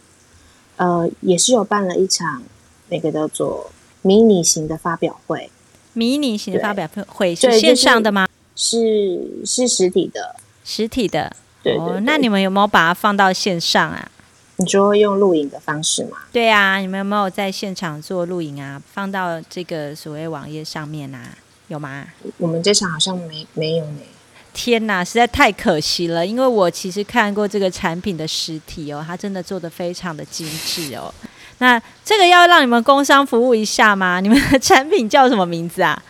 [0.78, 2.44] 呃，也是有办了一场
[2.90, 5.50] 那个叫做迷你型的发表会。
[5.94, 8.28] 迷你型的发表会是线上的吗？
[8.56, 11.36] 是是实体的，实体的。
[11.64, 14.12] 对哦，那你们有没有把它放到线上啊？
[14.58, 16.18] 你说用录影的方式吗？
[16.32, 18.82] 对啊，你们有没有在现场做录影啊？
[18.94, 21.30] 放到这个所谓网页上面啊？
[21.70, 22.06] 有吗？
[22.38, 24.00] 我们这场好像没没有呢。
[24.56, 26.26] 天呐，实在太可惜了！
[26.26, 31.14] 因为我其实看过这个产品的实体哦，它真的做的非常的精致哦。
[31.60, 34.22] 那这个要让你们工商服务一下吗？
[34.22, 36.02] 你们的产品叫什么名字啊？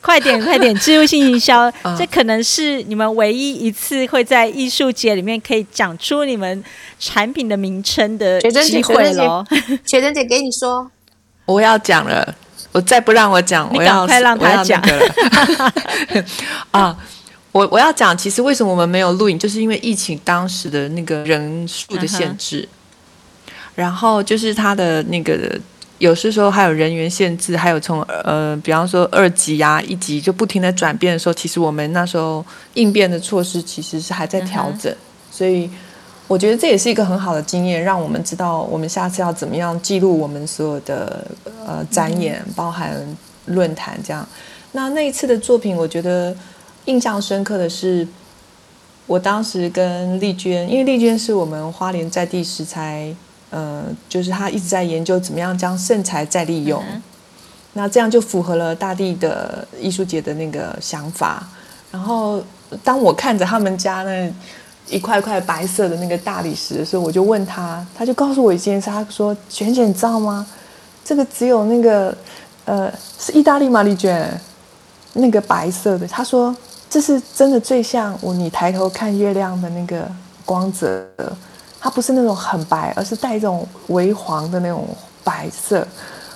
[0.00, 0.72] 快点，快点！
[0.78, 6.62] 植入性营销， 这可能是你们唯一一次会在艺术节里面可以讲出你们
[7.00, 9.44] 产品的名称的机会喽。
[9.84, 10.88] 雪珍姐，给你说，
[11.46, 12.34] 我要讲了，
[12.70, 14.80] 我再不让我讲，我要快让他讲。
[16.70, 16.96] 啊，
[17.52, 22.68] 我我要讲，其实为什么我们没有录影，就是因为疫情当时的那个人数的限制，
[23.74, 25.58] 然后就是他的那个。
[25.98, 34.94] 有些时候还有人员限制，还有从呃，比方说二级啊、一级就不停的转变的时候，其实我们那时候应变的措施其实是还在调整，
[35.28, 35.68] 所以
[36.28, 41.26] 我觉得这也是一个很好的经验，让我们知道我们下次要怎么样记录我们所有的
[41.66, 42.94] 呃展演，包含
[43.46, 44.24] 论坛这样。
[44.70, 46.32] 那那一次的作品，我觉得
[46.88, 48.08] 印象深刻的是，
[49.06, 53.14] 我当时跟丽娟，因为丽娟是我们花莲在地食材。
[53.50, 56.84] 呃，就是她一直在研究怎么样将剩材再利用，
[57.72, 61.48] 那这样就符合了大地的艺术节的那个想法。
[61.90, 62.42] 然后，
[62.84, 64.30] 当我看着他们家那
[64.90, 70.46] 一块块白色的那个大理石的时候，我就问他，他就告诉我一件事，他说：“卷卷，你知道吗？
[71.02, 72.14] 这个只有那个
[72.66, 74.38] 呃，是意大利吗丽娟，
[75.14, 76.06] 那个白色的。
[76.06, 76.54] 他说
[76.88, 80.10] 这是真的最像我你抬头看月亮的那个
[80.44, 81.06] 光泽。”
[81.80, 84.84] 它不是那种很白，而是带一种微黄的那种
[85.22, 85.86] 白色。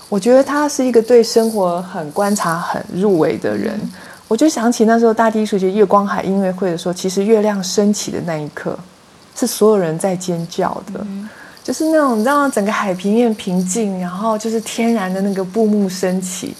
[0.09, 3.77] 我觉得他是一个对生活很观察、很入围的人。
[4.29, 8.79] 我就想起那时候大地艺术节月光海音乐会的时候，其实月亮升起的那一刻，
[9.35, 11.05] 是所有人在尖叫的，
[11.65, 16.55] 就是那种让整个海平面平静，然后就是天然的那个布幕升起，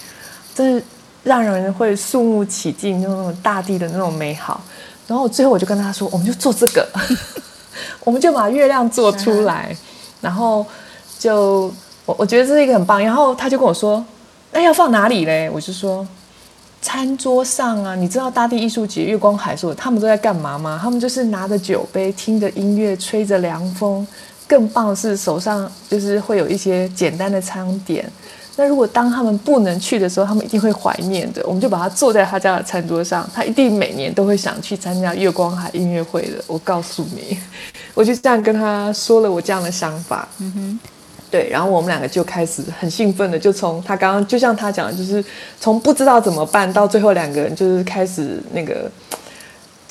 [0.57, 0.85] 真是
[1.23, 4.61] 让人会肃穆起敬，就那种大地的那种美好。
[5.07, 6.89] 然后最后我就跟他说，我们就做这个。
[8.05, 9.75] 我们就把月亮做出来，
[10.21, 10.65] 然后
[11.19, 11.73] 就
[12.05, 13.03] 我我觉得这是一个很棒。
[13.03, 14.05] 然后他就跟我说
[14.53, 16.07] ：“那要放哪里嘞？”我就说
[16.83, 17.95] ：“餐桌上啊！
[17.95, 20.79] 你知道大地艺术节月光海说他们都在干嘛吗？
[20.83, 24.07] 他们就是拿着酒杯，听着音乐，吹着凉风。
[24.47, 28.11] 更棒的是手上就是会有一些简单的餐点。”
[28.57, 31.43] 那如果当他们不能去的时候，他们一定会怀念的。
[31.47, 36.45] 我们就把他坐在他家的餐桌上，他一定每年都会想去参加月光海音乐会的。
[36.47, 37.39] 我告诉你，
[37.95, 40.29] 我就这样跟他说了我这样的想法。
[40.39, 40.81] 嗯哼，
[41.31, 45.25] 对，然后我们两个就开始很兴奋的，就从他刚刚就像他讲的，就是
[45.59, 48.91] 从不知道怎么办到最后两个人就是开始那个。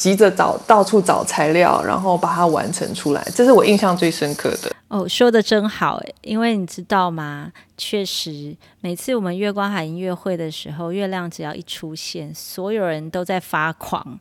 [0.01, 4.75] 急着找到处找材料，然后把它完成出来，这是我印象最深刻的。
[4.87, 7.51] 哦，说的真好诶，因为你知道吗？
[7.77, 14.19] 确实，每次我们月光海音乐会的时候，月亮只要一出现，所有人都在发狂。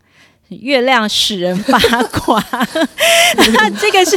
[0.51, 2.43] 月亮使人发狂，
[3.55, 4.17] 那这个是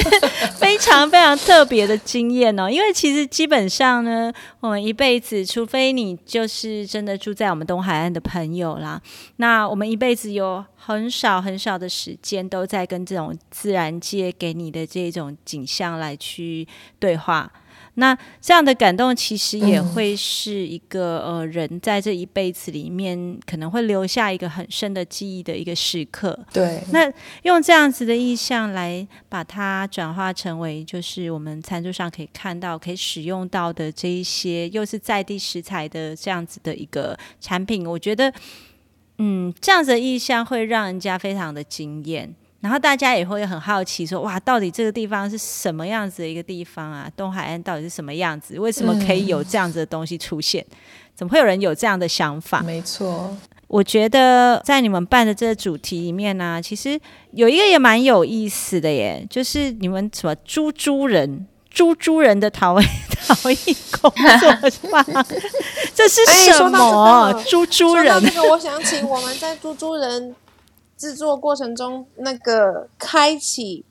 [0.58, 2.70] 非常非常特别的经验哦。
[2.70, 9.02] 因为其实基本上呢，我们一辈子，除非你就是真的住在我们东海岸的朋友啦，
[9.38, 16.68] 那我们一辈子有很少很少的时间都在跟这种自然界给你的这种景象来去
[17.00, 17.52] 对话。
[17.96, 26.38] 那这样的感动，其实也会是一个呃人在这一辈子里面可能会留下一个很深的记忆的一个时刻。
[26.52, 27.12] 对，那
[27.44, 38.34] 用这样子的意象来把它转化成为，就是我们餐桌上可以看到、可以使用到的这一些，又是在地食材的这样子的一个产品，我觉得，
[39.20, 42.34] 嗯，这样子的意象会让人家非常的惊艳。
[42.64, 47.12] 然后大家也会很好奇，说哇，到底这个地方是什么样子的一个地方啊？
[47.14, 48.58] 东海岸到底是什么样子？
[48.58, 50.66] 为什么可以有这样子的东西出现？
[51.14, 52.62] 怎么会有人有这样的想法？
[52.62, 53.36] 没错，
[53.68, 56.98] 我觉得在你们办的这个主题里面呢，其实
[57.32, 62.80] 有一个也蛮有意思的耶，就是你们什么猪猪人、猪猪人的陶
[63.28, 64.10] 陶艺工
[64.40, 65.04] 作坊，
[65.94, 67.44] 这是什么？
[67.46, 68.24] 猪猪人？
[68.24, 70.34] 这个我想请我们在猪猪人。
[71.04, 73.84] 制作过程中，那个开启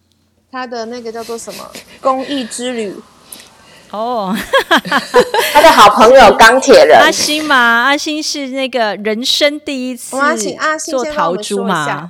[0.51, 1.71] 他的那个叫做什么？
[2.01, 2.95] 公益之旅。
[3.91, 4.35] 哦，
[5.53, 6.99] 他的好朋友钢铁人。
[6.99, 7.55] 阿星嘛，
[7.85, 10.17] 阿星是那个人生第一次
[10.91, 12.09] 做陶珠嘛，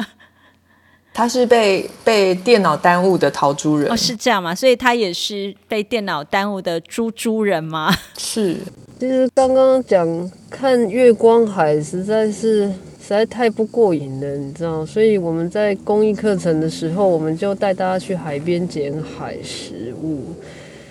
[1.14, 3.90] 他是被被电脑耽误的陶珠人。
[3.90, 4.54] 哦，是这样嘛？
[4.54, 7.90] 所以他也是被电脑耽误的猪猪人吗？
[8.18, 8.58] 是，
[9.00, 12.70] 其实刚刚讲看月光海，实在是。
[13.06, 20.24] 实在太不过瘾了，你知道，所以我们在公益课程的时候，我们就带大家去海边捡海食物。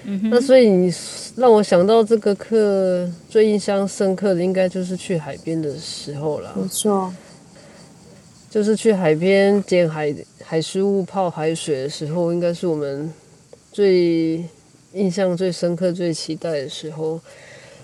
[0.06, 0.94] 嗯那所以你
[1.36, 6.54] 让我想到这个课最印象深刻的，应该就是去海边的时候了。
[6.56, 7.14] 没错，
[8.50, 13.12] 就是去海边捡海海食物、泡海水的时候，应该是我们
[13.74, 14.42] 最
[14.94, 17.20] 印象最深刻、最期待的时候。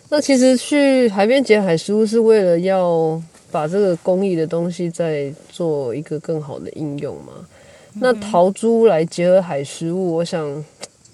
[0.07, 3.21] 那其实去海边捡海食物是为了要。
[3.52, 7.34] 把这个工艺的东西再做一个更好的应用嘛？
[7.93, 10.64] 那陶珠来结合海食物，我想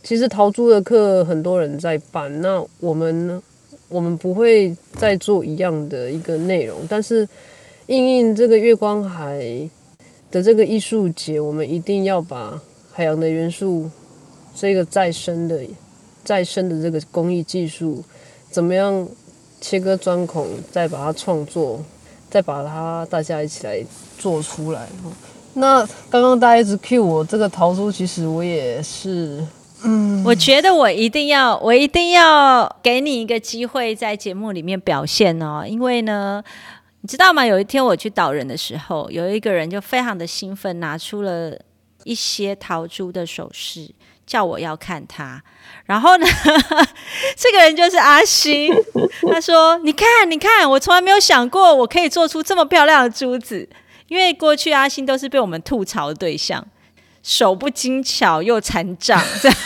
[0.04, 3.44] 其实陶珠的课很多人在办，那我们呢？
[3.90, 7.26] 我们不会再做一样的一个内容，但是
[7.86, 9.40] 应应这个月光海
[10.30, 12.62] 的这个艺术节，我们一定要把
[12.92, 13.90] 海洋的元素
[14.54, 15.62] 这个再生的、
[16.26, 18.04] 再生的这个工艺技术，
[18.52, 19.08] 怎么样
[19.62, 21.82] 切割钻孔，再把它创作。
[22.30, 23.84] 再把它大家一起来
[24.18, 24.88] 做出来。
[25.54, 29.44] 那刚刚大家一直 cue 我这个桃珠，其实我也是，
[29.84, 35.66] 嗯，我觉得我一定要，我一定要给你一个机会在节目里面表现哦。
[35.68, 36.44] 因为呢，
[37.02, 37.44] 你知道吗？
[37.44, 41.58] 有一天我去导人的时候，有一个人就非常的兴奋，拿出了
[42.04, 43.90] 一些桃珠的首饰。
[44.28, 45.42] 叫我要看他，
[45.86, 46.28] 然后呢，
[47.38, 48.70] 这个人就是阿星。
[49.32, 53.68] 他说：“你看，你看，我从来没有想过我可以做出这么漂亮的珠子。
[54.10, 56.68] 因为过去阿星都是被我们吐槽的对象，
[57.24, 59.24] 手不精巧又残障。
[59.42, 59.58] 这 样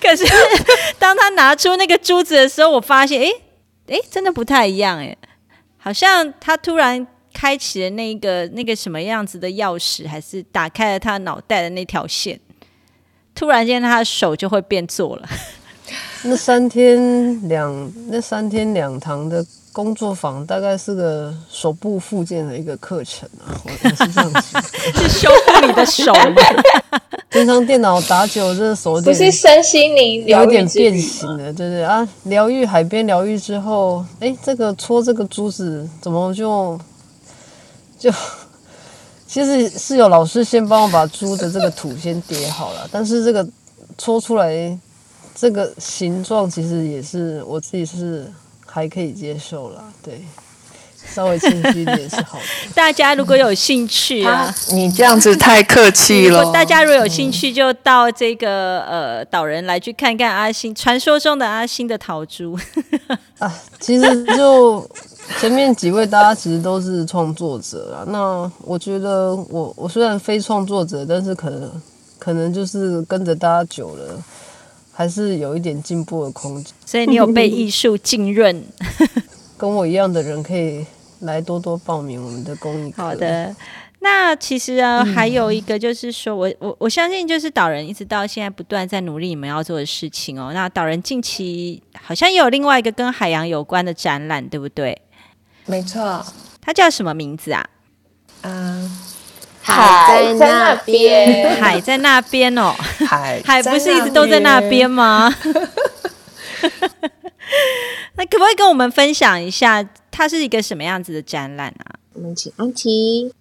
[0.00, 0.24] 可是
[1.00, 3.32] 当他拿出那个珠子的时候，我发现，哎
[3.88, 5.16] 哎，真的不太一样，哎，
[5.78, 12.38] 好像他突然。”开启了那个那个什么样子的钥匙，还是打开了他脑袋的那条线？
[13.34, 15.28] 突然间，他的手就会变做了。
[16.24, 23.50] 那三天两那三天两堂的工作坊，大概是个手部复健的一个课程啊。
[23.64, 24.58] 我是这样子，
[24.94, 26.12] 是修复你的手。
[27.30, 32.06] 平常电脑打久，这手不是身心灵有点变形了，对不对啊？
[32.24, 36.78] 疗愈海边疗愈之后，哎，这个搓这个珠子怎么就？
[37.98, 38.10] 就
[39.32, 43.48] 其实是有老师先帮我把猪的这个土先叠好了，但是这个
[43.96, 44.78] 搓出来
[45.34, 48.30] 这个形状，其实也是我自己是
[48.66, 50.20] 还可以接受了，对，
[51.14, 52.44] 稍微清晰一点是好的。
[52.74, 56.50] 大家如果有兴趣啊，你这样子太客气了。
[56.52, 62.58] 大家如果有兴趣，就到这个呃岛人来去看看阿星传说中的阿星的陶珠
[63.38, 64.88] 啊，其实就。
[65.40, 71.82] 前面几位大家其实都是创作者啊，那我觉得我我虽然非创作者，但是可能
[72.18, 74.20] 可能就是跟着大家久了，
[74.92, 76.74] 还是有一点进步的空间。
[76.84, 78.64] 所以你有被艺术浸润，
[79.56, 80.84] 跟我一样的人可以
[81.22, 83.02] 来多多报名我们的公益课。
[83.02, 83.54] 好的。
[84.04, 90.50] 那其实啊，还有一个就是说，我我我相信，就是导人一直到现在不断在努力你们要做的事情哦。
[90.52, 95.00] 那导人近期好像也有另外一个跟海洋有关的展览，对不对？
[95.66, 96.26] 没错，
[96.60, 97.64] 它叫什么名字啊？
[98.40, 98.90] 嗯，
[99.60, 102.74] 海在那边，海在那边哦，
[103.06, 105.32] 海海不是一直都在那边吗？
[108.16, 111.96] 那可不可以跟我们分享一下，它是一个什么样子的展览啊？
[112.14, 113.32] 我们请安琪。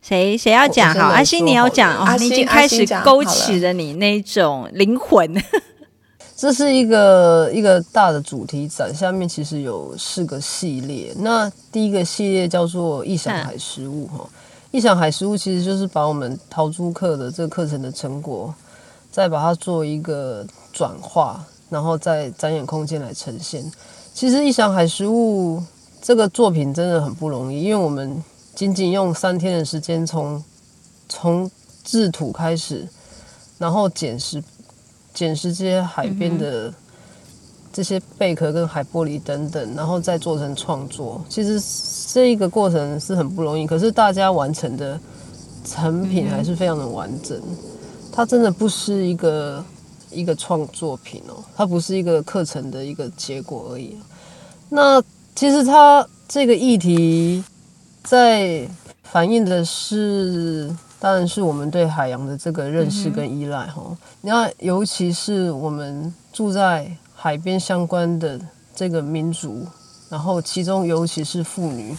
[0.00, 0.94] 谁谁要讲？
[0.94, 5.34] 好，阿星你要讲哦，你已经开始勾起了你那种灵魂。
[6.36, 11.12] 这是一个一个大的主题展，下面其实有四个系列。
[11.16, 14.24] 那第一个系列叫做“异想海食物”哈
[14.70, 18.54] ，“异想海食物”其实就是把我们陶朱课的这个课程的成果，
[19.10, 23.70] 再把它做一个转化，然后在展演空间来呈现。
[24.14, 25.62] 其实“异想海食物”
[26.02, 28.22] 这个作品真的很不容易，因为我们。
[28.54, 30.42] 仅仅用三天的时间，从
[31.08, 31.48] 从
[31.84, 32.88] 制土开始，
[33.56, 34.42] 然后捡拾
[35.14, 36.74] 捡拾这些海边的
[37.72, 41.24] 这些贝壳跟海玻璃等等，然后再做成创作。
[41.28, 41.62] 其实
[42.12, 44.98] 这一个过程是很不容易，可是大家完成的
[45.64, 47.40] 成品还是非常的完整。
[48.10, 49.64] 它真的不是一个
[50.10, 53.96] 一个创作品哦，它不是一个课程的一个结果而已。
[54.68, 55.02] 那
[55.34, 57.44] 其实它这个议题。
[58.04, 58.66] 在
[59.02, 63.82] 反映的是，当然是我们对海洋的这个认识跟依赖哈。
[64.22, 68.40] 那尤其是我们住在海边相关的
[68.74, 69.66] 这个民族，
[70.08, 71.94] 然后其中尤其是妇女，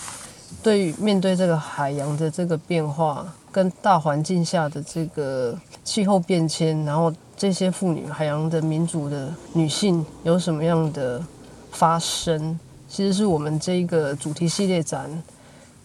[0.64, 11.24] 对面对这个海洋的这个变化，跟大环境下的这个气候变迁，然后这些妇女海洋的民族的女性有什么样的
[11.72, 15.10] 发生，其实是我们这一个主题系列展。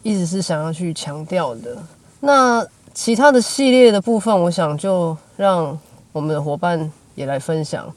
[0.03, 1.83] 一直是想要去强调的。
[2.21, 2.62] 那
[2.93, 5.79] 其他的系列的部分，我想就让
[6.12, 7.91] 我们的伙伴也来分享。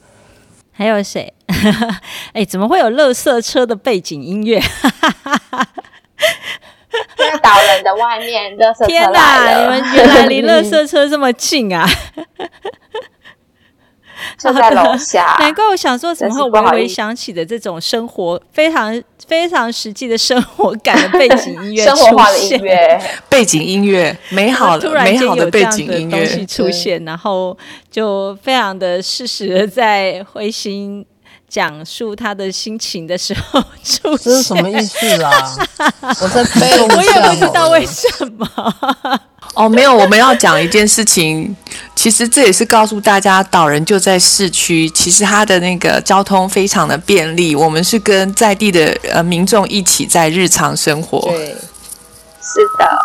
[0.72, 1.30] 还有谁？
[2.32, 4.58] 哎，怎么会有乐色车的背景音乐？
[7.32, 9.60] 在导人的外面，垃圾车天哪！
[9.60, 11.84] 你们原来离乐色车这么近啊！
[14.36, 27.56] 就在楼下， 难怪我想说，怎么会微微想起的这种生活非常非常实际的生活感的背景音乐，生活化的音乐，背景音乐，美好的美好的背景音乐东西出现，然后
[27.90, 31.06] 就非常的适时的在灰心
[31.48, 35.56] 讲述他的心情的时候出现，这是什么意思啊？
[36.20, 38.46] 我在背，我也不知道为什么。
[39.54, 41.56] 哦，没有，我们要讲一件事情。
[41.96, 47.56] 其实这也是告诉大家，岛人就在市区，其实他的那个交通非常的便利。
[47.56, 51.18] 我们是跟在地的呃民众一起在日常生活。
[51.30, 51.46] 对，
[52.42, 52.98] 是的。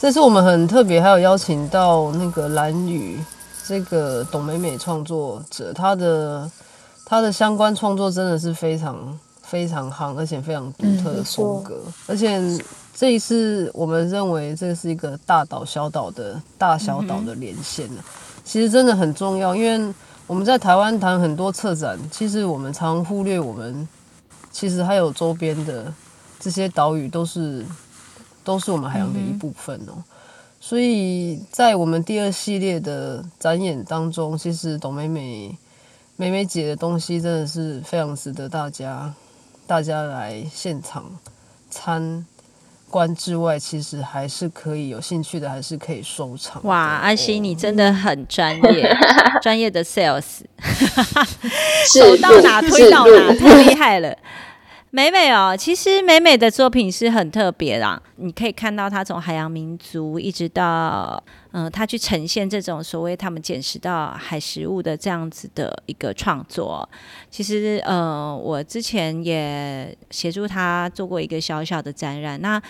[0.00, 3.18] 这次我们很特别，还有邀请到那个蓝雨
[3.66, 6.50] 这个董美美创作者，她的
[7.04, 12.40] 她的相关创作真的是非常非常夯，而且非常独特的风格，而且。
[12.96, 17.90] 这一次，我们认为这是一个大岛小岛的大小岛的连线
[18.44, 19.92] 其实真的很重要，因为
[20.28, 23.88] 我们在台湾谈很多策展，其实我们常忽略我们
[24.52, 25.92] 其实还有周边的
[26.38, 27.66] 这些岛屿都是
[28.44, 29.98] 都是我们海洋的一部分哦。
[30.66, 35.54] 所以在我们第二系列的展演当中，其实董美美
[36.16, 39.12] 美美姐的东西真的是非常值得大家
[39.66, 41.04] 大家来现场
[41.68, 42.24] 参。
[42.88, 46.64] 关之外，其实还是可以有兴趣的，还是可以收藏。
[46.64, 48.96] 哇，阿西，你真的很专业，
[49.42, 50.42] 专业的 sales，
[51.92, 54.16] 走到哪推到哪，太厉害了。
[54.94, 58.00] 美美哦，其实美美的作品是很特别啦。
[58.14, 61.20] 你可以看到她从海洋民族一直到
[61.50, 66.88] 嗯，她去呈现这种所谓他们捡拾到海食物的这样子的一个创作。
[67.28, 72.62] 其实呃，我之前也协助她做过一个小小的展览，那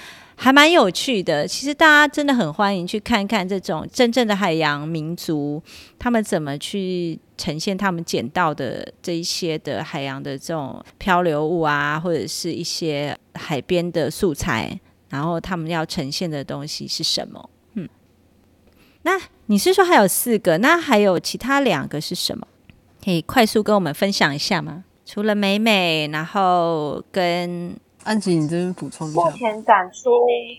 [0.45, 1.49] 还蛮有趣的。
[1.49, 5.63] 其实大家真的很欢迎去看看这种真正的海洋民族，
[5.99, 7.19] 他们怎么去。
[7.37, 14.79] 呈现他们捡到的这一些的海洋的这种漂流物啊，或者是一些海边的素材，
[15.09, 17.51] 然后他们要呈现的东西是什么？
[17.73, 17.89] 嗯，
[19.03, 20.59] 那你是说还有四个？
[20.59, 22.47] 那还有其他两个是什么？
[23.05, 24.85] 可以快速跟我们分享一下吗？
[25.05, 29.21] 除了美美，然后跟安吉，你这边补充一下。
[29.21, 30.11] 目前展出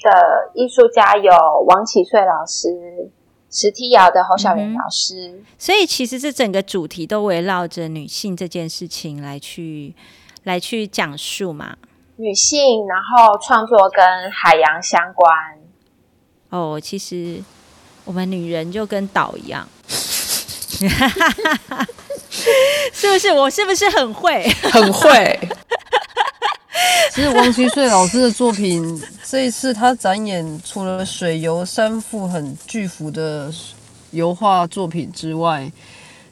[0.04, 1.32] 的艺术家有
[1.68, 3.12] 王启岁老师。
[3.48, 9.96] 石梯窑的侯小元老师，所以其实这整个主题都围绕着女性这件事情来去
[10.44, 11.78] 来去讲述嘛。
[12.18, 15.34] 女性，然后创作跟海洋相关。
[16.50, 17.42] 哦，其实
[18.04, 19.66] 我们女人就跟岛一样，
[22.92, 23.32] 是不是？
[23.32, 24.44] 我是不是很会？
[24.64, 25.40] 很会。
[27.12, 33.52] 其实王奇穗老师的作品，这一次他展演除了水油三幅很巨幅的
[34.12, 35.72] 油画作品之外，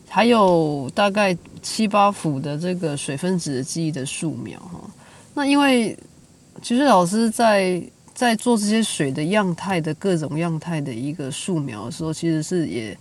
[0.09, 4.81] 还有大概七八幅的这个水分子的记忆的素描哈。
[5.33, 5.97] 那因为
[6.61, 7.81] 其实老师在
[8.13, 12.95] 在做这些水的样态的各种样态的一个素描的时候，其实是也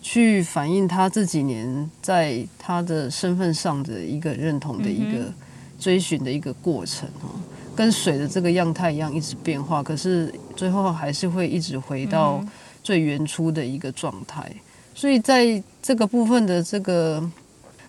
[0.00, 5.32] 去反映他这几年在他的身份上的一个认同的一个
[5.78, 7.30] 追寻的一个过程哦。
[7.76, 12.44] 跟水的这个样态一样，一直变化，可是最后还是会一直回到
[12.82, 14.50] 最原初的一个状态。
[14.96, 17.22] 所以在这个部分的这个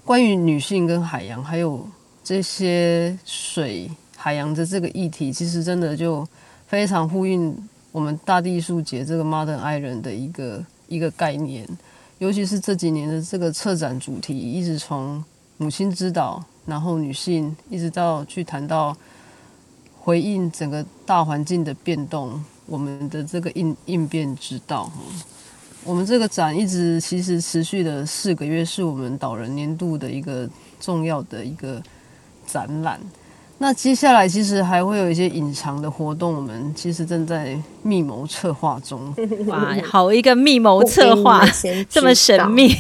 [0.06, 1.88] 关于女性跟海洋，还有
[2.24, 6.28] 这些水海洋的这个议题，其实真的就
[6.68, 7.58] 非常呼应
[7.92, 11.68] 我们大地艺术节这个 Modern Iron 的一个一个概念。
[12.20, 15.24] 尤其是这几年的这个策展主题，一直从
[15.60, 18.98] 母亲之岛，然后女性，一直到去谈到。
[20.02, 24.90] 回应整个大环境的变动，我们的这个应应变之道。
[25.84, 30.50] 我们这个展一直其实持续了四个月，是我们导人年度的一个
[30.80, 31.80] 重要的一个
[32.48, 33.00] 展览。
[33.60, 39.14] 那接下来其实还会有一些隐藏的活动，我们其实正在密谋策划中。
[39.46, 41.46] 哇，好一个密谋策划，
[41.88, 42.74] 这么神秘。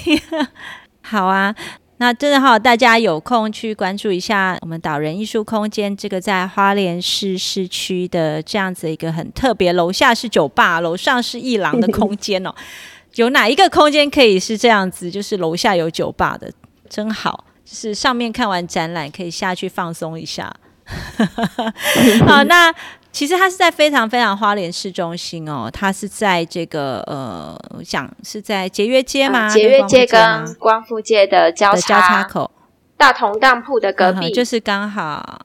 [1.03, 1.53] 好啊。
[2.01, 12.55] 那真的好，大家有空去关注一下我们岛人艺术空间，这个在花莲市市区的这样子一个很特别，楼下是酒吧，楼上是艺廊的空间哦。
[13.15, 15.11] 有哪一个空间可以是这样子？
[15.11, 16.49] 就是楼下有酒吧的，
[16.89, 17.43] 真好。
[17.65, 20.51] 就是上面看完展览，可以下去放松一下。
[22.25, 22.73] 好，那。
[23.19, 29.49] 其实它是在非常非常花莲市中心哦，它是在这个呃，我想是在节约街吗？
[29.49, 32.49] 节约街跟光复街的交叉口，
[32.95, 35.41] 大同当铺的隔壁，就是刚好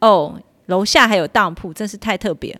[0.00, 0.34] 哦。
[0.72, 2.58] 楼下还有当铺，真是太特别。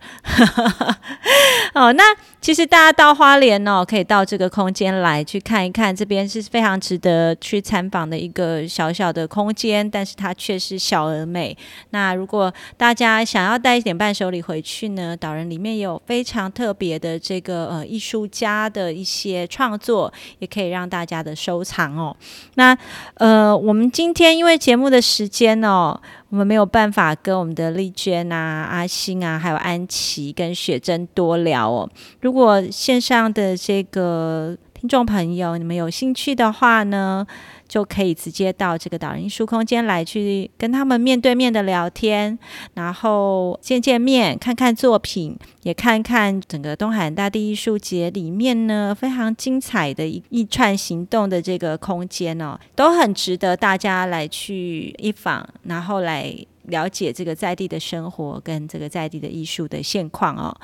[1.72, 2.04] 哦，那
[2.42, 11.56] 其实大家到花莲哦，可以到这个空间来去看一看，这边是非常值得去参访的一个小小的空间，但是它却是小而美。
[11.90, 22.14] 那如果大家想要带一点伴手礼回去呢，导人里面有非常特别的这个呃艺术家的一些创作，也可以让大家的收藏哦。
[22.56, 22.76] 那
[23.14, 25.98] 呃，我们今天因为节目的时间哦。
[26.32, 31.86] 我们没有办法跟我们的丽娟啊、阿星啊，还有安琪跟雪珍多聊哦。
[32.22, 37.26] 如果线上的这个听众朋友，你们有兴趣的话呢？
[37.72, 42.38] 就可以直接到这个导人艺术空间来，去跟他们面对面的聊天，
[42.74, 56.36] 然后见见面，看看作品，也看看整个东海大地艺术节里面呢非常精彩的一一串行动的这个空间哦，都很值得大家来去一访，然后来。
[56.68, 60.54] 了解这个在地的生活跟这个在地的艺术的现况哦。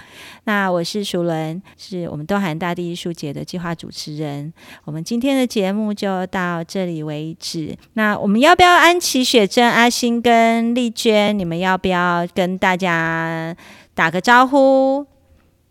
[0.44, 4.53] 那我是熟伦，是我们东海大地艺术节的计划主持人。
[4.84, 7.76] 我们今天的节目就到这里为止。
[7.94, 11.38] 那我们要不要安琪、雪珍、阿星跟丽娟？
[11.38, 13.57] 你们要不要跟大家
[13.94, 15.07] 打个招呼，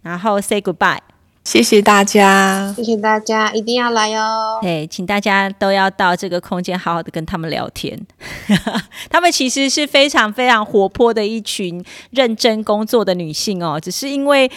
[0.02, 1.00] 然后 say goodbye？
[1.48, 4.60] 谢谢大家，谢谢大家，一定要来哦！
[4.62, 7.98] 对，请大家都要到这个空间，好好的跟他们聊天。
[9.10, 14.52] 他们其实是非常非常活泼的一群认真工作的女性哦，只是因为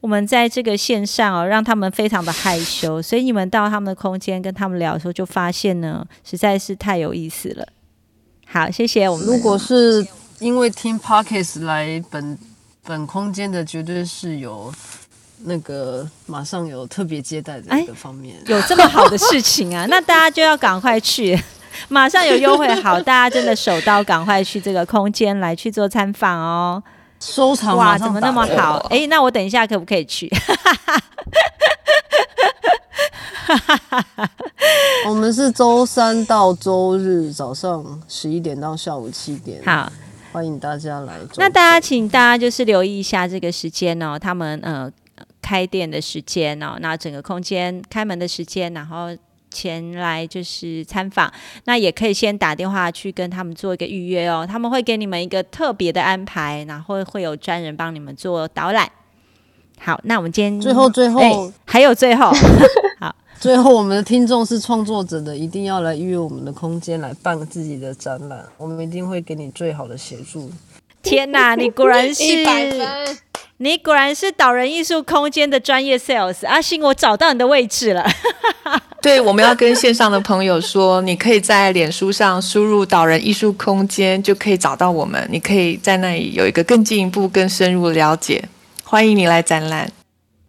[0.00, 7.66] 我们在这个线上哦，让他们非常的害羞，所以你们到他们的空间跟他们聊的时候，就发现呢，实在是太有意思了。
[8.46, 9.26] 好，谢谢我们。
[9.26, 10.06] 如果是
[10.38, 12.38] 因为听 Parkes 来本
[12.84, 14.72] 本空间的，绝对是有。
[15.44, 19.86] 那个马上有特别接待的一个方面，有这么好的事情啊？
[19.90, 21.38] 那大家就要赶快去，
[21.88, 26.82] 马上有优惠，好，大家真的手到赶快去这个空间来去做参访哦。
[27.20, 28.78] 收藏哇，怎么那么好？
[28.90, 30.30] 哎，那我等一下可不可以去？
[35.06, 39.62] 我们是周三到周日早上十一点到下午七点。
[39.64, 39.90] 好，
[40.32, 41.14] 欢迎大家来。
[41.36, 44.90] 那大家请大家就是留意一下这个时间哦，他们呃。
[45.46, 49.16] 开店的时间哦，那整个空间开门的时间，然后
[49.48, 51.32] 前来就是参访，
[51.66, 58.90] 那也可以先打电话去跟他们做一个预约哦，他们会给你们一个特别的安排，然后会有专人帮你们做导览。
[59.78, 62.32] 好，那我们今天最后最后还有最后
[62.98, 70.50] 好，最后我们的听众是创作者的，一定要来预约我们的空间来办自己的展览，我们一定会给你最好的协助。
[71.02, 73.16] 天哪，你果然是一百分。
[73.58, 78.06] 你果然是导人艺术空间的专业 sales，阿信，我找到你的位置了。
[79.00, 85.26] 对，我们要跟线上的朋友说，你可以在脸书上输入“导人艺术空间”，就可以找到我们。
[85.30, 88.44] 你可以在那里有一个更进一步、更深入的了解。
[88.84, 89.90] 欢迎你来展览。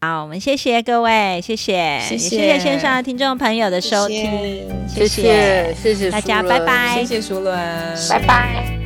[0.02, 7.06] 好，我们谢谢各位，谢谢，谢谢也谢谢线上的听众朋友的收听，谢谢谢谢大家，拜拜谢。
[7.06, 7.58] 谢淑伦，
[8.10, 8.78] 拜拜。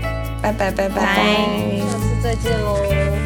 [0.42, 1.16] 拜拜拜拜拜
[1.80, 3.21] 下次再见喽。